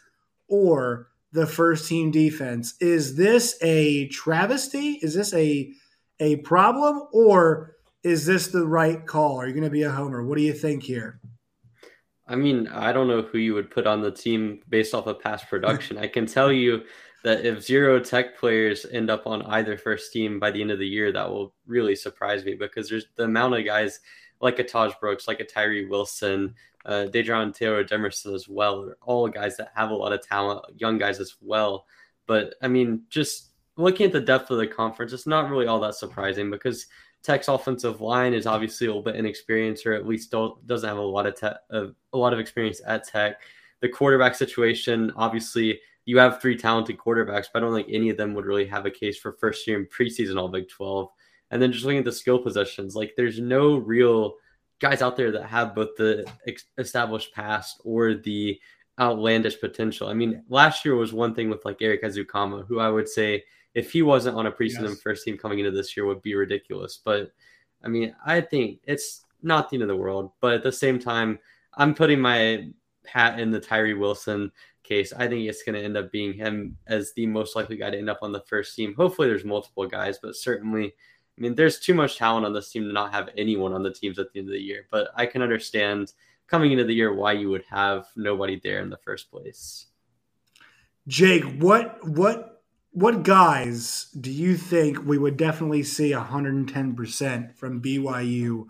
or 0.49 1.09
the 1.33 1.47
first 1.47 1.89
team 1.89 2.11
defense. 2.11 2.75
Is 2.81 3.17
this 3.17 3.59
a 3.63 4.09
travesty? 4.09 4.99
Is 5.03 5.15
this 5.15 5.35
a 5.35 5.73
a 6.21 6.37
problem 6.37 7.03
or 7.13 7.77
is 8.03 8.25
this 8.25 8.49
the 8.49 8.67
right 8.67 9.07
call? 9.07 9.41
Are 9.41 9.47
you 9.47 9.53
going 9.53 9.65
to 9.65 9.71
be 9.71 9.83
a 9.83 9.91
homer? 9.91 10.25
What 10.25 10.39
do 10.39 10.43
you 10.43 10.55
think 10.55 10.83
here? 10.83 11.21
I 12.27 12.37
mean, 12.37 12.69
I 12.69 12.93
don't 12.93 13.09
know 13.09 13.23
who 13.23 13.39
you 13.39 13.55
would 13.55 13.71
put 13.71 13.87
on 13.87 14.01
the 14.01 14.11
team 14.11 14.61
based 14.69 14.95
off 14.95 15.07
of 15.07 15.21
past 15.21 15.49
production. 15.49 15.99
I 15.99 16.07
can 16.07 16.27
tell 16.27 16.53
you 16.53 16.83
that 17.23 17.45
if 17.45 17.63
zero 17.63 18.01
tech 18.01 18.39
players 18.39 18.87
end 18.91 19.11
up 19.11 19.27
on 19.27 19.43
either 19.43 19.77
first 19.77 20.13
team 20.13 20.41
by 20.41 20.51
the 20.51 20.61
end 20.61 20.71
of 20.71 20.79
the 20.79 20.89
year, 20.89 21.13
that 21.13 21.29
will 21.29 21.55
really 21.67 21.95
surprise 21.95 22.45
me 22.45 22.55
because 22.55 22.89
there's 22.89 23.07
the 23.17 23.25
amount 23.25 23.55
of 23.55 23.65
guys 23.65 24.01
like 24.41 24.59
a 24.59 24.65
Tahj 24.65 24.99
Brooks, 25.01 25.29
like 25.29 25.41
a 25.41 25.45
Tyree 25.45 25.87
Wilson, 25.87 26.55
uh, 26.87 27.07
Dejon 27.11 27.55
Taylor 27.55 27.85
Demerson 27.85 28.35
as 28.35 28.49
well. 28.49 28.83
They're 28.83 28.97
all 29.03 29.29
guys 29.29 29.57
that 29.59 29.73
have 29.75 29.91
a 29.91 29.95
lot 29.95 30.13
of 30.13 30.27
talent, 30.27 30.65
young 30.77 30.99
guys 30.99 31.21
as 31.21 31.37
well. 31.41 31.87
But 32.27 32.55
I 32.63 32.69
mean, 32.69 33.03
just 33.11 33.51
looking 33.77 34.07
at 34.07 34.13
the 34.13 34.21
depth 34.21 34.51
of 34.51 34.59
the 34.59 34.67
conference, 34.67 35.13
it's 35.13 35.27
not 35.27 35.51
really 35.51 35.67
all 35.67 35.81
that 35.81 35.95
surprising 35.95 36.51
because 36.51 36.87
Tech's 37.23 37.49
offensive 37.49 38.01
line 38.01 38.33
is 38.33 38.47
obviously 38.47 38.87
a 38.87 38.91
little 38.91 39.03
bit 39.03 39.17
inexperienced, 39.17 39.85
or 39.85 39.93
at 39.93 40.07
least 40.07 40.35
doesn't 40.67 40.89
have 40.89 40.99
a 40.99 41.03
lot 41.03 41.27
of 41.27 41.39
te- 41.39 41.77
uh, 41.77 41.87
a 42.13 42.19
lot 42.19 42.33
of 42.33 42.39
experience 42.39 42.81
at 42.87 43.07
Tech. 43.07 43.41
The 43.81 43.89
quarterback 43.89 44.35
situation, 44.35 45.13
obviously, 45.17 45.81
you 46.11 46.19
have 46.19 46.43
three 46.43 46.57
talented 46.57 46.99
quarterbacks, 46.99 47.47
but 47.53 47.63
I 47.63 47.67
don't 47.67 47.73
think 47.73 47.87
any 47.89 48.11
of 48.11 48.17
them 48.17 48.35
would 48.35 48.45
really 48.45 48.67
have 48.67 48.85
a 48.85 48.91
case 48.91 49.17
for 49.17 49.31
first 49.35 49.65
year 49.65 49.79
in 49.79 49.87
preseason 49.87 50.37
All 50.37 50.49
Big 50.49 50.69
12. 50.69 51.09
And 51.53 51.63
then 51.63 51.71
just 51.71 51.85
looking 51.85 52.01
at 52.01 52.05
the 52.05 52.11
skill 52.11 52.41
positions, 52.41 52.97
like 52.97 53.15
there's 53.17 53.39
no 53.39 53.77
real 53.77 54.35
guys 54.81 55.03
out 55.03 55.17
there 55.17 55.31
that 55.31 55.45
have 55.45 55.73
both 55.73 55.91
the 55.97 56.29
established 56.79 57.33
past 57.33 57.81
or 57.85 58.15
the 58.15 58.59
outlandish 58.99 59.61
potential. 59.61 60.09
I 60.09 60.15
mean, 60.15 60.43
last 60.49 60.85
year 60.85 60.97
was 60.97 61.13
one 61.13 61.33
thing 61.33 61.49
with 61.49 61.65
like 61.65 61.81
Erik 61.81 62.03
Ezukanma, 62.03 62.67
who 62.67 62.81
I 62.81 62.89
would 62.89 63.09
say 63.09 63.45
if 63.75 63.93
he 63.93 64.03
wasn't 64.03 64.37
on 64.37 64.49
a 64.49 64.53
preseason 64.53 64.89
yes. 64.89 65.01
first 65.01 65.25
team 65.25 65.39
coming 65.39 65.61
into 65.61 65.71
this 65.71 65.97
year 65.97 66.07
would 66.07 66.23
be 66.23 66.35
ridiculous. 66.35 66.99
But 67.05 67.31
I 67.85 67.89
mean, 67.89 68.17
I 68.27 68.41
think 68.41 68.81
it's 68.83 69.27
not 69.45 69.71
the 69.71 69.77
end 69.77 69.83
of 69.83 69.89
the 69.89 69.95
world. 69.97 70.33
But 70.41 70.55
at 70.55 70.65
the 70.65 70.73
same 70.73 70.99
time, 70.99 71.39
I'm 71.75 71.95
putting 71.95 72.19
my 72.19 72.67
hat 73.07 73.39
in 73.39 73.53
the 73.53 73.61
Tyree 73.61 73.95
Wilson 73.95 74.51
case, 74.91 75.13
I 75.13 75.29
think 75.29 75.49
it's 75.49 75.63
going 75.63 75.77
to 75.77 75.85
end 75.85 75.97
up 75.97 76.11
being 76.11 76.35
him 76.35 76.77
as 76.87 77.13
the 77.15 77.27
most 77.27 77.55
likely 77.55 77.77
guy 77.77 77.91
to 77.91 77.99
end 77.99 78.11
up 78.11 78.19
on 78.23 78.33
the 78.33 78.41
first 78.41 78.75
team. 78.75 78.95
Hopefully, 78.95 79.29
there's 79.29 79.45
multiple 79.45 79.87
guys, 79.87 80.19
but 80.21 80.35
certainly, 80.35 80.87
I 80.87 81.41
mean, 81.41 81.55
there's 81.55 81.79
too 81.79 81.95
much 81.95 82.19
talent 82.19 82.45
on 82.45 82.53
this 82.53 82.71
team 82.71 82.85
to 82.85 82.93
not 82.93 83.13
have 83.13 83.31
anyone 83.39 83.73
on 83.73 83.85
the 83.85 83.93
teams 83.93 84.19
at 84.19 84.33
the 84.33 84.41
end 84.41 84.49
of 84.49 84.53
the 84.53 84.61
year. 84.61 84.87
But 84.91 85.09
I 85.15 85.27
can 85.27 85.43
understand 85.43 86.13
coming 86.49 86.73
into 86.73 86.85
the 86.85 86.95
year 86.95 87.15
why 87.15 87.33
you 87.33 87.49
would 87.51 87.65
have 87.71 88.07
nobody 88.17 88.61
there 88.63 88.81
in 88.81 88.91
the 88.91 88.97
first 88.97 89.31
place. 89.31 89.87
Jake, 91.07 91.45
what 91.61 92.07
what 92.07 92.63
what 92.93 93.23
guys 93.23 94.09
do 94.21 94.31
you 94.31 94.57
think 94.57 95.05
we 95.05 95.17
would 95.17 95.37
definitely 95.37 95.85
see 95.85 96.11
110% 96.11 97.55
from 97.55 97.81
BYU 97.81 98.67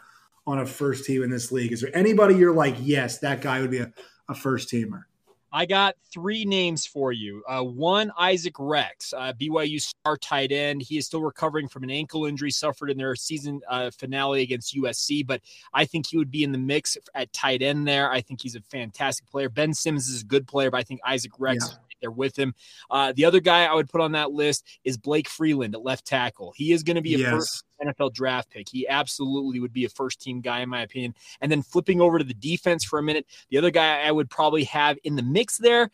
on 0.46 0.59
a 0.59 0.66
first 0.66 1.06
team 1.06 1.22
in 1.22 1.30
this 1.30 1.50
league? 1.50 1.72
Is 1.72 1.80
there 1.80 1.96
anybody 1.96 2.35
you're 2.35 2.54
like, 2.54 2.76
yes, 2.78 3.18
that 3.20 3.40
guy 3.40 3.62
would 3.62 3.70
be 3.70 3.78
a, 3.78 3.92
a 4.28 4.35
first 4.35 4.68
teamer? 4.68 5.04
I 5.52 5.66
got 5.66 5.96
three 6.12 6.44
names 6.44 6.86
for 6.86 7.12
you. 7.12 7.42
Uh, 7.48 7.62
one, 7.62 8.12
Isaac 8.18 8.54
Rex, 8.58 9.12
uh, 9.12 9.32
BYU 9.32 9.80
star 9.80 10.16
tight 10.16 10.52
end. 10.52 10.82
He 10.82 10.98
is 10.98 11.06
still 11.06 11.22
recovering 11.22 11.68
from 11.68 11.82
an 11.82 11.90
ankle 11.90 12.26
injury 12.26 12.50
suffered 12.50 12.90
in 12.90 12.98
their 12.98 13.14
season 13.16 13.60
uh, 13.68 13.90
finale 13.90 14.42
against 14.42 14.76
USC, 14.76 15.26
but 15.26 15.40
I 15.74 15.84
think 15.84 16.06
he 16.06 16.16
would 16.16 16.30
be 16.30 16.44
in 16.44 16.52
the 16.52 16.58
mix 16.58 16.96
at 17.14 17.32
tight 17.32 17.62
end 17.62 17.86
there. 17.86 18.10
I 18.10 18.20
think 18.20 18.40
he's 18.42 18.54
a 18.54 18.60
fantastic 18.60 19.28
player. 19.28 19.48
Ben 19.48 19.74
Simmons 19.74 20.08
is 20.08 20.22
a 20.22 20.26
good 20.26 20.46
player, 20.46 20.70
but 20.70 20.78
I 20.78 20.82
think 20.82 21.00
Isaac 21.04 21.32
Rex 21.38 21.68
yeah 21.70 21.76
there 22.00 22.10
with 22.10 22.38
him. 22.38 22.54
Uh, 22.90 23.12
the 23.12 23.24
other 23.24 23.40
guy 23.40 23.64
I 23.64 23.74
would 23.74 23.88
put 23.88 24.00
on 24.00 24.12
that 24.12 24.32
list 24.32 24.66
is 24.84 24.96
Blake 24.96 25.28
Freeland 25.28 25.74
at 25.74 25.82
left 25.82 26.06
tackle. 26.06 26.52
He 26.56 26.72
is 26.72 26.82
going 26.82 26.96
to 26.96 27.02
be 27.02 27.14
a 27.14 27.18
yes. 27.18 27.30
first 27.30 27.64
NFL 27.84 28.12
draft 28.12 28.50
pick. 28.50 28.68
He 28.68 28.86
absolutely 28.88 29.60
would 29.60 29.72
be 29.72 29.84
a 29.84 29.88
first 29.88 30.20
team 30.20 30.40
guy, 30.40 30.60
in 30.60 30.68
my 30.68 30.82
opinion. 30.82 31.14
And 31.40 31.50
then 31.50 31.62
flipping 31.62 32.00
over 32.00 32.18
to 32.18 32.24
the 32.24 32.34
defense 32.34 32.84
for 32.84 32.98
a 32.98 33.02
minute, 33.02 33.26
the 33.50 33.58
other 33.58 33.70
guy 33.70 34.02
I 34.02 34.10
would 34.10 34.30
probably 34.30 34.64
have 34.64 34.98
in 35.04 35.16
the 35.16 35.22
mix 35.22 35.58
there 35.58 35.90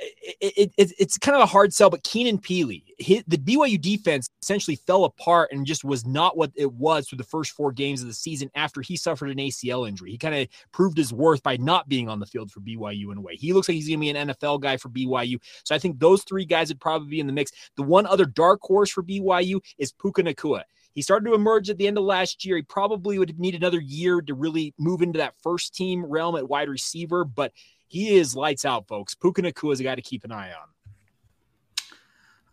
it, 0.00 0.72
it, 0.76 0.92
it's 0.98 1.18
kind 1.18 1.34
of 1.34 1.42
a 1.42 1.46
hard 1.46 1.72
sell, 1.72 1.90
but 1.90 2.02
Keenan 2.04 2.38
Pili, 2.38 2.82
the 2.98 3.36
BYU 3.36 3.80
defense 3.80 4.28
essentially 4.42 4.76
fell 4.76 5.04
apart 5.04 5.50
and 5.52 5.66
just 5.66 5.84
was 5.84 6.06
not 6.06 6.36
what 6.36 6.52
it 6.54 6.72
was 6.72 7.08
through 7.08 7.18
the 7.18 7.24
first 7.24 7.52
four 7.52 7.72
games 7.72 8.00
of 8.00 8.08
the 8.08 8.14
season 8.14 8.50
after 8.54 8.80
he 8.80 8.96
suffered 8.96 9.30
an 9.30 9.38
ACL 9.38 9.88
injury. 9.88 10.10
He 10.10 10.18
kind 10.18 10.34
of 10.34 10.48
proved 10.72 10.96
his 10.96 11.12
worth 11.12 11.42
by 11.42 11.56
not 11.56 11.88
being 11.88 12.08
on 12.08 12.20
the 12.20 12.26
field 12.26 12.50
for 12.50 12.60
BYU 12.60 13.10
in 13.10 13.18
a 13.18 13.20
way. 13.20 13.36
He 13.36 13.52
looks 13.52 13.68
like 13.68 13.74
he's 13.74 13.88
going 13.88 13.98
to 13.98 14.00
be 14.00 14.10
an 14.10 14.28
NFL 14.28 14.60
guy 14.60 14.76
for 14.76 14.88
BYU. 14.88 15.40
So 15.64 15.74
I 15.74 15.78
think 15.78 15.98
those 15.98 16.22
three 16.24 16.44
guys 16.44 16.68
would 16.68 16.80
probably 16.80 17.08
be 17.08 17.20
in 17.20 17.26
the 17.26 17.32
mix. 17.32 17.50
The 17.76 17.82
one 17.82 18.06
other 18.06 18.26
dark 18.26 18.60
horse 18.62 18.90
for 18.90 19.02
BYU 19.02 19.60
is 19.78 19.92
Puka 19.92 20.22
Nacua. 20.22 20.62
He 20.94 21.02
started 21.02 21.26
to 21.26 21.34
emerge 21.34 21.70
at 21.70 21.78
the 21.78 21.86
end 21.86 21.96
of 21.96 22.04
last 22.04 22.44
year. 22.44 22.56
He 22.56 22.62
probably 22.62 23.18
would 23.18 23.38
need 23.38 23.54
another 23.54 23.80
year 23.80 24.20
to 24.22 24.34
really 24.34 24.74
move 24.78 25.00
into 25.00 25.18
that 25.18 25.34
first 25.42 25.74
team 25.74 26.04
realm 26.04 26.34
at 26.34 26.48
wide 26.48 26.68
receiver, 26.68 27.24
but 27.24 27.52
he 27.88 28.16
is 28.16 28.36
lights 28.36 28.64
out, 28.64 28.86
folks. 28.86 29.14
Puka 29.14 29.42
Nacua 29.42 29.72
is 29.72 29.80
a 29.80 29.84
guy 29.84 29.94
to 29.94 30.02
keep 30.02 30.24
an 30.24 30.32
eye 30.32 30.52
on. 30.52 30.68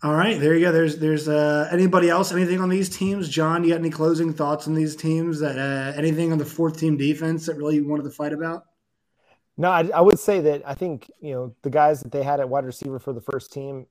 All 0.04 0.14
right, 0.14 0.40
there 0.40 0.54
you 0.54 0.66
go. 0.66 0.72
There's 0.72 0.98
there's 0.98 1.28
uh, 1.28 1.68
anybody 1.72 2.10
else? 2.10 2.32
Anything 2.32 2.62
on 2.62 2.70
these 2.70 2.90
teams? 2.90 3.28
John, 3.28 3.64
you 3.64 3.72
got 3.72 3.80
any 3.80 3.90
closing 3.90 4.34
thoughts 4.34 4.68
on 4.68 4.74
these 4.74 4.96
teams? 4.96 5.40
That 5.40 5.58
uh, 5.58 5.98
anything 5.98 6.32
on 6.32 6.38
the 6.38 6.46
fourth 6.46 6.80
team 6.80 6.96
defense 6.96 7.46
that 7.48 7.56
really 7.56 7.76
you 7.76 7.88
wanted 7.88 8.04
to 8.04 8.12
fight 8.12 8.34
about? 8.34 8.66
No, 9.58 9.70
I, 9.70 9.90
I, 9.94 10.02
would 10.02 10.20
say 10.20 10.42
that 10.42 10.64
I 10.66 10.74
think 10.74 11.10
you 11.22 11.34
know 11.34 11.56
the 11.64 11.70
guys 11.70 12.02
that 12.02 12.12
they 12.12 12.24
had 12.24 12.40
at 12.40 12.48
wide 12.48 12.66
receiver 12.66 13.00
for 13.00 13.14
the 13.14 13.22
first 13.22 13.52
team, 13.54 13.88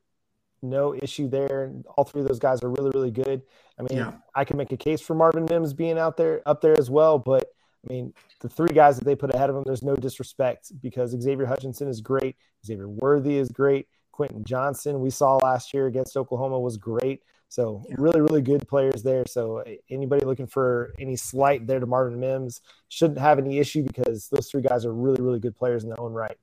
no 0.63 0.95
issue 0.95 1.29
there. 1.29 1.73
All 1.97 2.05
three 2.05 2.21
of 2.21 2.29
those 2.29 2.39
guys 2.39 2.63
are 2.63 2.71
really 2.71 2.91
really 2.91 3.11
good. 3.11 3.43
I 3.79 3.83
mean, 3.83 3.99
yeah. 3.99 4.13
I 4.35 4.45
can 4.45 4.57
make 4.57 4.73
a 4.73 4.77
case 4.77 5.01
for 5.01 5.15
Marvin 5.15 5.47
Mims 5.51 5.73
being 5.73 5.99
out 5.99 6.17
there 6.17 6.43
up 6.47 6.61
there 6.61 6.79
as 6.79 6.91
well, 6.91 7.19
but 7.19 7.54
I 7.85 7.93
mean, 7.93 8.15
the 8.41 8.49
three 8.49 8.75
guys 8.75 8.99
that 8.99 9.05
they 9.05 9.15
put 9.15 9.35
ahead 9.35 9.51
of 9.51 9.57
him, 9.57 9.63
there's 9.67 9.83
no 9.83 9.97
disrespect 9.97 10.73
because 10.81 11.11
Xavier 11.11 11.47
Hutchinson 11.47 11.89
is 11.89 12.01
great. 12.01 12.37
Xavier 12.65 12.89
Worthy 12.89 13.37
is 13.37 13.49
great. 13.49 13.89
Quentin 14.13 14.45
Johnston, 14.45 15.01
we 15.01 15.11
saw 15.11 15.37
last 15.37 15.75
year 15.75 15.87
against 15.87 16.17
Oklahoma, 16.17 16.59
was 16.59 16.77
great. 16.77 17.23
So, 17.49 17.83
really, 17.91 18.21
really 18.21 18.43
good 18.43 18.67
players 18.67 19.03
there. 19.03 19.25
So, 19.27 19.63
anybody 19.91 20.25
looking 20.25 20.47
for 20.47 20.95
any 20.99 21.17
slight 21.17 21.67
there 21.67 21.79
to 21.79 21.87
Marvin 21.87 22.19
Mims 22.19 22.61
shouldn't 22.89 23.19
have 23.19 23.39
any 23.39 23.59
issue 23.59 23.83
because 23.83 24.29
those 24.29 24.51
three 24.51 24.63
guys 24.63 24.85
are 24.85 24.93
really, 24.93 25.21
really 25.21 25.41
good 25.41 25.57
players 25.57 25.83
in 25.83 25.91
their 25.91 26.01
own 26.01 26.13
right. 26.13 26.37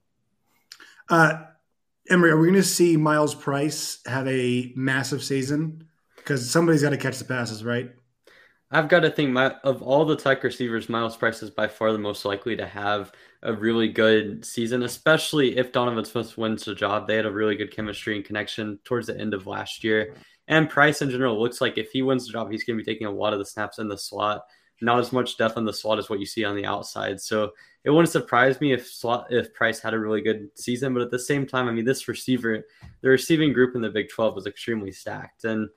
Uh, 1.10 1.44
Emory, 2.10 2.32
are 2.32 2.38
we 2.38 2.48
going 2.48 2.62
to 2.62 2.64
see 2.64 2.98
Myles 2.98 3.36
Price 3.36 4.00
have 4.06 4.28
a 4.28 4.72
massive 4.76 5.24
season? 5.24 5.88
Because 6.18 6.50
somebody's 6.50 6.82
got 6.82 6.92
to 6.92 6.98
catch 6.98 7.18
the 7.18 7.26
passes, 7.26 7.64
right? 7.64 7.92
I've 8.74 8.88
got 8.88 9.02
to 9.02 9.12
think 9.12 9.32
my, 9.32 9.56
of 9.64 9.82
all 9.82 10.06
the 10.06 10.16
tech 10.16 10.44
receivers, 10.44 10.88
Myles 10.88 11.18
Price 11.18 11.44
is 11.44 11.50
by 11.50 11.68
far 11.68 11.92
the 11.92 11.98
most 11.98 12.24
likely 12.24 12.56
to 12.56 12.66
have 12.66 13.12
a 13.44 13.54
really 13.54 13.90
good 13.90 14.46
season, 14.46 14.84
especially 14.84 15.58
if 15.58 15.74
Donovan 15.74 16.06
Smith 16.06 16.38
wins 16.38 16.64
the 16.64 16.74
job. 16.74 17.06
They 17.06 17.18
had 17.18 17.26
a 17.26 17.32
really 17.32 17.56
good 17.56 17.76
chemistry 17.76 18.16
and 18.16 18.24
connection 18.24 18.80
towards 18.86 19.08
the 19.08 19.20
end 19.20 19.34
of 19.34 19.46
last 19.46 19.84
year. 19.84 20.16
And 20.48 20.70
Price 20.70 21.02
in 21.02 21.10
general 21.10 21.42
looks 21.42 21.60
like 21.60 21.78
if 21.78 21.92
he 21.92 22.02
wins 22.02 22.26
the 22.26 22.32
job, 22.32 22.50
he's 22.50 22.64
going 22.64 22.78
to 22.78 22.84
be 22.84 22.90
taking 22.90 23.08
a 23.08 23.12
lot 23.12 23.34
of 23.34 23.40
the 23.40 23.46
snaps 23.46 23.80
in 23.80 23.90
the 23.90 23.98
slot. 23.98 24.44
Not 24.80 25.00
as 25.00 25.12
much 25.12 25.38
depth 25.38 25.58
on 25.58 25.66
the 25.66 25.74
slot 25.74 26.00
as 26.00 26.10
what 26.10 26.20
you 26.20 26.26
see 26.26 26.46
on 26.46 26.56
the 26.56 26.66
outside. 26.66 27.20
So 27.20 27.52
it 27.84 27.90
wouldn't 27.90 28.10
surprise 28.10 28.60
me 28.62 28.74
if 28.74 28.88
slot 28.88 29.28
if 29.30 29.54
Price 29.54 29.80
had 29.80 29.94
a 29.94 30.00
really 30.00 30.22
good 30.22 30.50
season. 30.56 30.94
But 30.94 31.04
at 31.04 31.12
the 31.12 31.20
same 31.20 31.46
time, 31.46 31.68
I 31.68 31.72
mean, 31.72 31.86
this 31.86 32.08
receiver, 32.08 32.66
the 33.02 33.10
receiving 33.10 33.54
group 33.54 33.76
in 33.76 33.82
the 33.82 33.90
Big 33.90 34.10
12 34.10 34.34
was 34.34 34.48
extremely 34.48 34.92
stacked. 34.92 35.44
And 35.44 35.70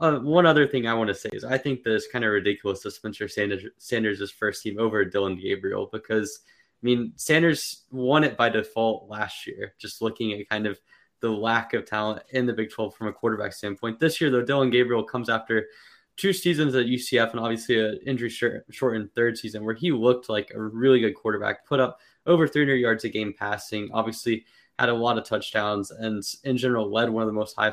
uh, 0.00 0.18
one 0.18 0.46
other 0.46 0.66
thing 0.66 0.86
I 0.86 0.94
want 0.94 1.08
to 1.08 1.14
say 1.14 1.30
is 1.32 1.44
I 1.44 1.56
think 1.56 1.82
that 1.84 1.94
it's 1.94 2.08
kind 2.08 2.24
of 2.24 2.32
ridiculous 2.32 2.80
to 2.80 2.90
Spencer 2.90 3.28
Sanders 3.28 3.64
Sanders' 3.78 4.30
first 4.30 4.62
team 4.62 4.78
over 4.78 5.04
Dillon 5.04 5.38
Gabriel 5.38 5.88
because 5.92 6.40
I 6.44 6.84
mean 6.84 7.12
Sanders 7.16 7.84
won 7.90 8.24
it 8.24 8.36
by 8.36 8.48
default 8.48 9.08
last 9.08 9.46
year. 9.46 9.74
Just 9.78 10.02
looking 10.02 10.32
at 10.32 10.48
kind 10.48 10.66
of 10.66 10.80
the 11.20 11.30
lack 11.30 11.72
of 11.74 11.86
talent 11.86 12.22
in 12.32 12.44
the 12.44 12.52
Big 12.52 12.70
12 12.70 12.94
from 12.94 13.06
a 13.08 13.12
quarterback 13.12 13.52
standpoint. 13.52 13.98
This 13.98 14.20
year, 14.20 14.30
though, 14.30 14.42
Dillon 14.42 14.70
Gabriel 14.70 15.02
comes 15.02 15.30
after 15.30 15.68
two 16.16 16.32
seasons 16.32 16.74
at 16.74 16.86
UCF 16.86 17.30
and 17.30 17.40
obviously 17.40 17.80
an 17.80 17.98
injury 18.06 18.28
shortened 18.28 19.12
third 19.14 19.38
season 19.38 19.64
where 19.64 19.74
he 19.74 19.90
looked 19.90 20.28
like 20.28 20.52
a 20.54 20.60
really 20.60 21.00
good 21.00 21.14
quarterback, 21.14 21.66
put 21.66 21.80
up 21.80 21.98
over 22.26 22.46
300 22.46 22.74
yards 22.74 23.04
a 23.04 23.08
game 23.08 23.34
passing, 23.36 23.88
obviously 23.92 24.44
had 24.78 24.88
a 24.88 24.94
lot 24.94 25.18
of 25.18 25.24
touchdowns, 25.24 25.90
and 25.90 26.22
in 26.44 26.56
general 26.56 26.92
led 26.92 27.08
one 27.08 27.22
of 27.22 27.26
the 27.26 27.32
most 27.32 27.56
high 27.56 27.72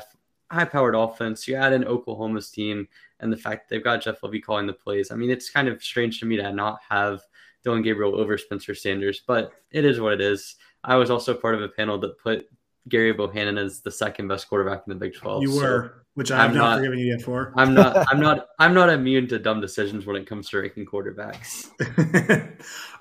high 0.52 0.64
powered 0.64 0.94
offense. 0.94 1.48
You 1.48 1.56
add 1.56 1.72
in 1.72 1.84
Oklahoma's 1.84 2.50
team 2.50 2.88
and 3.20 3.32
the 3.32 3.36
fact 3.36 3.68
they've 3.68 3.82
got 3.82 4.02
Jeff 4.02 4.20
Lebby 4.20 4.42
calling 4.42 4.66
the 4.66 4.72
plays. 4.72 5.10
I 5.10 5.14
mean, 5.14 5.30
it's 5.30 5.50
kind 5.50 5.68
of 5.68 5.82
strange 5.82 6.20
to 6.20 6.26
me 6.26 6.36
to 6.36 6.52
not 6.52 6.80
have 6.88 7.22
Dillon 7.64 7.82
Gabriel 7.82 8.18
over 8.18 8.36
Spencer 8.36 8.74
Sanders, 8.74 9.22
but 9.26 9.52
it 9.70 9.84
is 9.84 10.00
what 10.00 10.12
it 10.12 10.20
is. 10.20 10.56
I 10.84 10.96
was 10.96 11.10
also 11.10 11.34
part 11.34 11.54
of 11.54 11.62
a 11.62 11.68
panel 11.68 11.98
that 11.98 12.18
put 12.18 12.48
Gerry 12.88 13.12
Bohanon 13.12 13.58
as 13.58 13.80
the 13.80 13.90
second 13.90 14.28
best 14.28 14.48
quarterback 14.48 14.82
in 14.86 14.92
the 14.92 14.98
Big 14.98 15.14
12. 15.14 15.42
You 15.42 15.54
were, 15.54 15.94
so 15.94 16.00
which 16.14 16.32
I'm, 16.32 16.50
I'm 16.50 16.56
not, 16.56 16.76
forgiving 16.78 16.98
you 16.98 17.06
yet 17.06 17.22
for. 17.22 17.52
I'm 17.56 17.74
not, 17.74 18.06
I'm 18.10 18.20
not, 18.20 18.48
I'm 18.58 18.74
not 18.74 18.88
immune 18.88 19.28
to 19.28 19.38
dumb 19.38 19.60
decisions 19.60 20.04
when 20.04 20.16
it 20.16 20.26
comes 20.26 20.48
to 20.50 20.58
ranking 20.58 20.84
quarterbacks. 20.84 21.68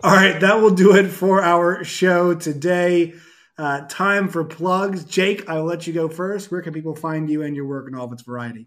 All 0.04 0.14
right, 0.14 0.40
that 0.40 0.62
will 0.62 0.76
do 0.76 0.96
it 0.96 1.08
for 1.08 1.42
our 1.42 1.84
show 1.84 2.36
today. 2.36 3.16
Uh, 3.62 3.82
time 3.82 4.28
for 4.28 4.44
plugs. 4.44 5.06
Jake, 5.06 5.48
I'll 5.48 5.66
let 5.66 5.86
you 5.86 5.94
go 5.94 6.10
first. 6.10 6.50
Where 6.50 6.64
can 6.64 6.74
people 6.74 6.96
find 6.96 7.30
you 7.30 7.44
and 7.44 7.56
your 7.56 7.68
work 7.68 7.86
and 7.86 7.96
all 7.96 8.06
of 8.06 8.12
its 8.12 8.24
variety? 8.24 8.66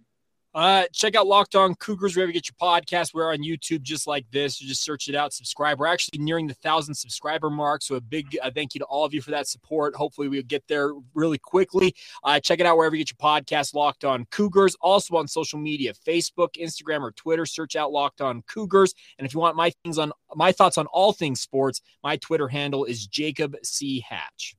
Uh, 0.54 0.85
check 0.92 1.16
out 1.16 1.26
Locked 1.26 1.57
On 1.57 1.74
Cougars 1.74 2.14
wherever 2.14 2.30
you 2.30 2.40
get 2.40 2.48
your 2.48 2.54
podcast. 2.62 3.12
We're 3.12 3.33
on 3.33 3.38
YouTube 3.38 3.83
just 3.83 4.07
like 4.07 4.24
this. 4.30 4.61
You 4.61 4.68
just 4.68 4.85
search 4.85 5.09
it 5.09 5.16
out, 5.16 5.33
subscribe. 5.33 5.80
We're 5.80 5.88
actually 5.88 6.20
nearing 6.20 6.46
the 6.46 6.54
thousand 6.54 6.94
subscriber 6.94 7.50
mark, 7.50 7.83
so 7.83 7.96
a 7.96 8.00
big 8.00 8.38
uh, 8.40 8.52
thank 8.54 8.72
you 8.72 8.78
to 8.78 8.85
all 8.85 9.04
of 9.04 9.12
you 9.12 9.20
for 9.20 9.33
that 9.33 9.48
support. 9.48 9.96
Hopefully, 9.96 10.28
we'll 10.28 10.44
get 10.44 10.62
there 10.68 10.92
really 11.12 11.38
quickly. 11.38 11.92
Uh, 12.22 12.38
check 12.38 12.61
it 12.61 12.66
out 12.66 12.76
wherever 12.76 12.94
you 12.94 13.04
get 13.04 13.11
your 13.11 13.33
podcast. 13.33 13.74
Locked 13.74 14.04
On 14.04 14.24
Cougars, 14.30 14.76
also 14.80 15.16
on 15.16 15.26
social 15.26 15.59
media, 15.59 15.92
Facebook, 16.07 16.50
Instagram, 16.57 17.00
or 17.00 17.11
Twitter. 17.11 17.46
Search 17.46 17.74
out 17.74 17.90
Locked 17.90 18.20
On 18.20 18.42
Cougars. 18.42 18.94
And 19.18 19.26
if 19.26 19.35
you 19.35 19.40
want 19.40 19.57
my 19.57 19.72
things 19.83 19.98
on 19.98 20.12
my 20.37 20.52
thoughts 20.52 20.78
on 20.78 20.87
all 20.87 21.12
things 21.12 21.40
sports, 21.40 21.80
my 22.04 22.16
Twitter 22.18 22.46
handle 22.46 22.85
is 22.85 23.09
Jacob 23.09 23.57
C 23.64 24.04
Hatch. 24.09 24.54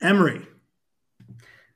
Emory. 0.00 0.46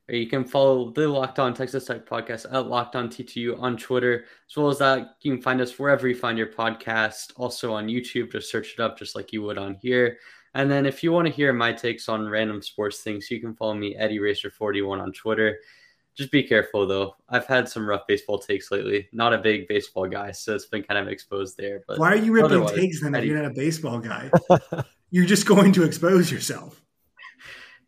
You 0.08 0.26
can 0.26 0.44
follow 0.44 0.90
the 0.90 1.08
Locked 1.08 1.38
On 1.38 1.54
Texas 1.54 1.86
Tech 1.86 2.06
podcast 2.06 2.46
at 2.52 2.66
Locked 2.66 2.96
On 2.96 3.08
TTU 3.08 3.58
on 3.58 3.76
Twitter, 3.76 4.24
as 4.50 4.56
well 4.56 4.68
as 4.68 4.78
that. 4.78 5.16
You 5.22 5.32
can 5.32 5.42
find 5.42 5.60
us 5.60 5.78
wherever 5.78 6.06
you 6.06 6.14
find 6.14 6.36
your 6.36 6.48
podcast. 6.48 7.32
Also 7.36 7.72
on 7.72 7.86
YouTube, 7.86 8.32
just 8.32 8.50
search 8.50 8.74
it 8.74 8.80
up, 8.80 8.98
just 8.98 9.16
like 9.16 9.32
you 9.32 9.42
would 9.42 9.58
on 9.58 9.76
here. 9.80 10.18
And 10.54 10.70
then 10.70 10.84
if 10.84 11.02
you 11.02 11.12
want 11.12 11.28
to 11.28 11.32
hear 11.32 11.52
my 11.52 11.72
takes 11.72 12.08
on 12.08 12.28
random 12.28 12.60
sports 12.60 13.00
things, 13.00 13.30
you 13.30 13.40
can 13.40 13.54
follow 13.54 13.74
me 13.74 13.96
Eddie 13.96 14.18
Racer 14.18 14.50
41 14.50 15.00
on 15.00 15.12
Twitter. 15.12 15.58
Just 16.14 16.30
be 16.30 16.42
careful 16.42 16.86
though. 16.86 17.16
I've 17.30 17.46
had 17.46 17.68
some 17.68 17.88
rough 17.88 18.06
baseball 18.06 18.38
takes 18.38 18.70
lately. 18.70 19.08
Not 19.12 19.32
a 19.32 19.38
big 19.38 19.66
baseball 19.66 20.06
guy, 20.06 20.32
so 20.32 20.54
it's 20.54 20.66
been 20.66 20.82
kind 20.82 20.98
of 21.00 21.08
exposed 21.08 21.56
there. 21.56 21.84
But 21.88 21.98
why 21.98 22.12
are 22.12 22.16
you 22.16 22.32
ripping 22.32 22.66
takes 22.66 23.00
then 23.00 23.14
if 23.14 23.24
you're 23.24 23.40
not 23.40 23.50
a 23.50 23.54
baseball 23.54 23.98
guy? 23.98 24.30
you're 25.10 25.24
just 25.24 25.46
going 25.46 25.72
to 25.72 25.84
expose 25.84 26.30
yourself. 26.30 26.82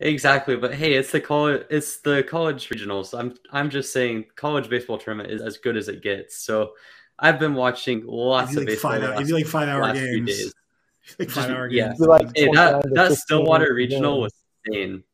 Exactly, 0.05 0.55
but 0.57 0.75
hey, 0.75 0.93
it's 0.93 1.11
the 1.11 1.21
college 1.21 1.65
it's 1.71 2.01
the 2.01 2.23
college 2.23 2.69
regionals. 2.69 3.19
I'm 3.19 3.35
I'm 3.51 3.71
just 3.71 3.93
saying 3.93 4.27
college 4.37 4.69
baseball 4.69 4.99
tournament 4.99 5.33
is 5.33 5.41
as 5.41 5.57
good 5.57 5.79
as 5.79 5.89
it 5.89 6.03
gets. 6.03 6.37
So 6.37 6.73
I've 7.19 7.39
been 7.39 7.55
watching 7.55 8.05
lots 8.07 8.51
of 8.51 8.59
like 8.59 8.67
baseball. 8.67 8.93
Five 8.93 9.03
hour, 9.03 9.17
last, 9.17 9.31
like 9.31 9.47
five 9.47 9.69
hour 9.69 9.93
games. 9.95 10.55
Like 11.19 11.31
five 11.31 11.51
hour 11.51 11.69
yeah. 11.69 11.89
games. 11.89 12.01
Like 12.01 12.37
hey, 12.37 12.51
that 12.53 12.85
that 12.95 13.13
Stillwater 13.13 13.75
regional 13.75 14.21
was 14.21 14.33
insane. 14.65 15.05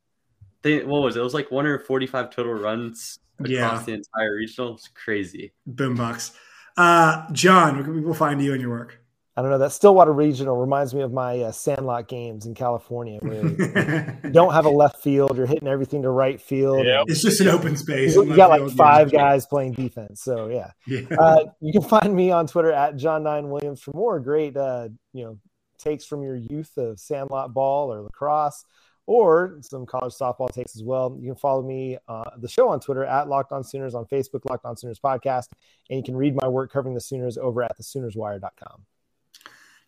They, 0.62 0.85
what 0.85 1.03
was 1.03 1.16
it? 1.16 1.20
It 1.20 1.22
was 1.22 1.35
like 1.35 1.50
145 1.50 2.31
total 2.31 2.53
runs 2.53 3.18
across 3.38 3.50
yeah. 3.50 3.83
the 3.85 3.94
entire 3.94 4.35
regional. 4.35 4.74
It's 4.74 4.88
crazy. 4.88 5.53
Boombox. 5.68 6.33
Uh, 6.76 7.26
John, 7.33 7.76
where 7.76 7.85
can 7.85 7.94
people 7.94 8.14
find 8.14 8.42
you 8.42 8.53
and 8.53 8.61
your 8.61 8.70
work? 8.70 8.99
I 9.37 9.43
don't 9.43 9.51
know. 9.53 9.59
That 9.59 9.73
Stillwater 9.73 10.12
Regional 10.12 10.57
reminds 10.57 10.93
me 10.93 11.03
of 11.03 11.12
my 11.12 11.38
uh, 11.40 11.53
Sandlot 11.53 12.09
games 12.09 12.47
in 12.47 12.55
California, 12.55 13.19
where 13.23 14.19
you 14.25 14.31
don't 14.31 14.53
have 14.53 14.66
a 14.66 14.71
left 14.71 15.03
field. 15.03 15.37
You're 15.37 15.47
hitting 15.47 15.69
everything 15.69 16.03
to 16.03 16.11
right 16.11 16.40
field. 16.40 16.85
Yep. 16.85 17.05
it's 17.09 17.23
just 17.23 17.40
an 17.40 17.49
open 17.49 17.77
space. 17.77 18.14
You 18.14 18.35
got 18.37 18.51
like 18.51 18.71
five 18.73 19.11
guys 19.12 19.47
playing 19.47 19.73
defense. 19.75 20.23
So 20.23 20.49
yeah, 20.49 20.73
Yeah. 20.87 21.07
uh, 21.19 21.45
you 21.61 21.73
can 21.73 21.83
find 21.88 22.14
me 22.14 22.31
on 22.33 22.49
Twitter 22.49 22.73
at 22.73 22.97
John 22.97 23.23
Nine 23.23 23.49
Williams 23.51 23.81
for 23.81 23.93
more 23.93 24.19
great, 24.21 24.57
uh, 24.57 24.88
you 25.12 25.25
know, 25.25 25.38
takes 25.79 26.05
from 26.05 26.23
your 26.23 26.37
youth 26.37 26.77
of 26.77 26.99
Sandlot 27.01 27.55
ball 27.55 27.90
or 27.93 28.03
lacrosse, 28.03 28.64
or 29.07 29.59
some 29.62 29.87
college 29.87 30.12
softball 30.12 30.53
takes 30.53 30.77
as 30.77 30.83
well. 30.83 31.16
You 31.19 31.29
can 31.29 31.37
follow 31.37 31.62
me, 31.62 31.97
uh, 32.09 32.31
the 32.38 32.49
show 32.49 32.69
on 32.69 32.81
Twitter 32.81 33.05
at 33.05 33.29
Locked 33.29 33.53
On 33.53 33.62
Sooners 33.64 33.95
on 33.95 34.05
Facebook, 34.07 34.40
Locked 34.51 34.66
On 34.66 34.77
Sooners 34.77 34.99
podcast, 35.01 35.47
and 35.88 35.97
you 35.97 36.03
can 36.03 36.16
read 36.16 36.35
my 36.35 36.49
work 36.49 36.71
covering 36.73 36.95
the 36.95 37.01
Sooners 37.01 37.38
over 37.38 37.62
at 37.62 37.79
thesoonerswire.com. 37.81 38.85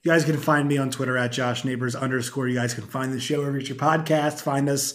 You 0.03 0.11
guys 0.11 0.25
can 0.25 0.37
find 0.37 0.67
me 0.67 0.79
on 0.79 0.91
Twitter 0.91 1.17
at 1.17 1.31
Josh 1.31 1.65
Neighbors 1.65 1.95
underscore. 1.95 2.49
You 2.49 2.57
guys 2.57 2.75
can 2.75 2.85
find 2.85 3.13
the 3.13 3.21
show 3.21 3.45
you 3.45 3.59
get 3.59 3.69
your 3.69 3.79
podcast. 3.79 4.43
Find 4.43 4.69
us 4.69 4.95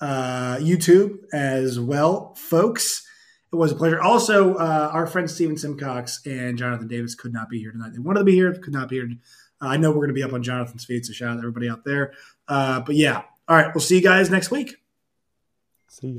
uh, 0.00 0.56
YouTube 0.56 1.18
as 1.32 1.78
well, 1.78 2.34
folks. 2.34 3.06
It 3.52 3.56
was 3.56 3.70
a 3.70 3.76
pleasure. 3.76 4.00
Also, 4.00 4.54
uh, 4.54 4.90
our 4.92 5.06
friends 5.06 5.32
Steven 5.32 5.56
Simcox 5.56 6.20
and 6.26 6.58
Jonathan 6.58 6.88
Davis 6.88 7.14
could 7.14 7.32
not 7.32 7.48
be 7.48 7.60
here 7.60 7.70
tonight. 7.70 7.92
They 7.92 8.00
wanted 8.00 8.18
to 8.18 8.24
be 8.24 8.34
here, 8.34 8.52
could 8.52 8.72
not 8.72 8.88
be 8.88 8.96
here. 8.96 9.08
Uh, 9.62 9.68
I 9.68 9.76
know 9.76 9.90
we're 9.90 9.96
going 9.96 10.08
to 10.08 10.14
be 10.14 10.24
up 10.24 10.32
on 10.32 10.42
Jonathan's 10.42 10.84
feed, 10.84 11.06
so 11.06 11.12
shout 11.12 11.30
out 11.30 11.34
to 11.34 11.38
everybody 11.38 11.70
out 11.70 11.84
there. 11.84 12.12
Uh, 12.48 12.80
but 12.80 12.96
yeah, 12.96 13.22
all 13.46 13.56
right, 13.56 13.72
we'll 13.74 13.80
see 13.80 13.96
you 13.96 14.02
guys 14.02 14.28
next 14.28 14.50
week. 14.50 14.74
See 15.86 16.08
ya. 16.08 16.14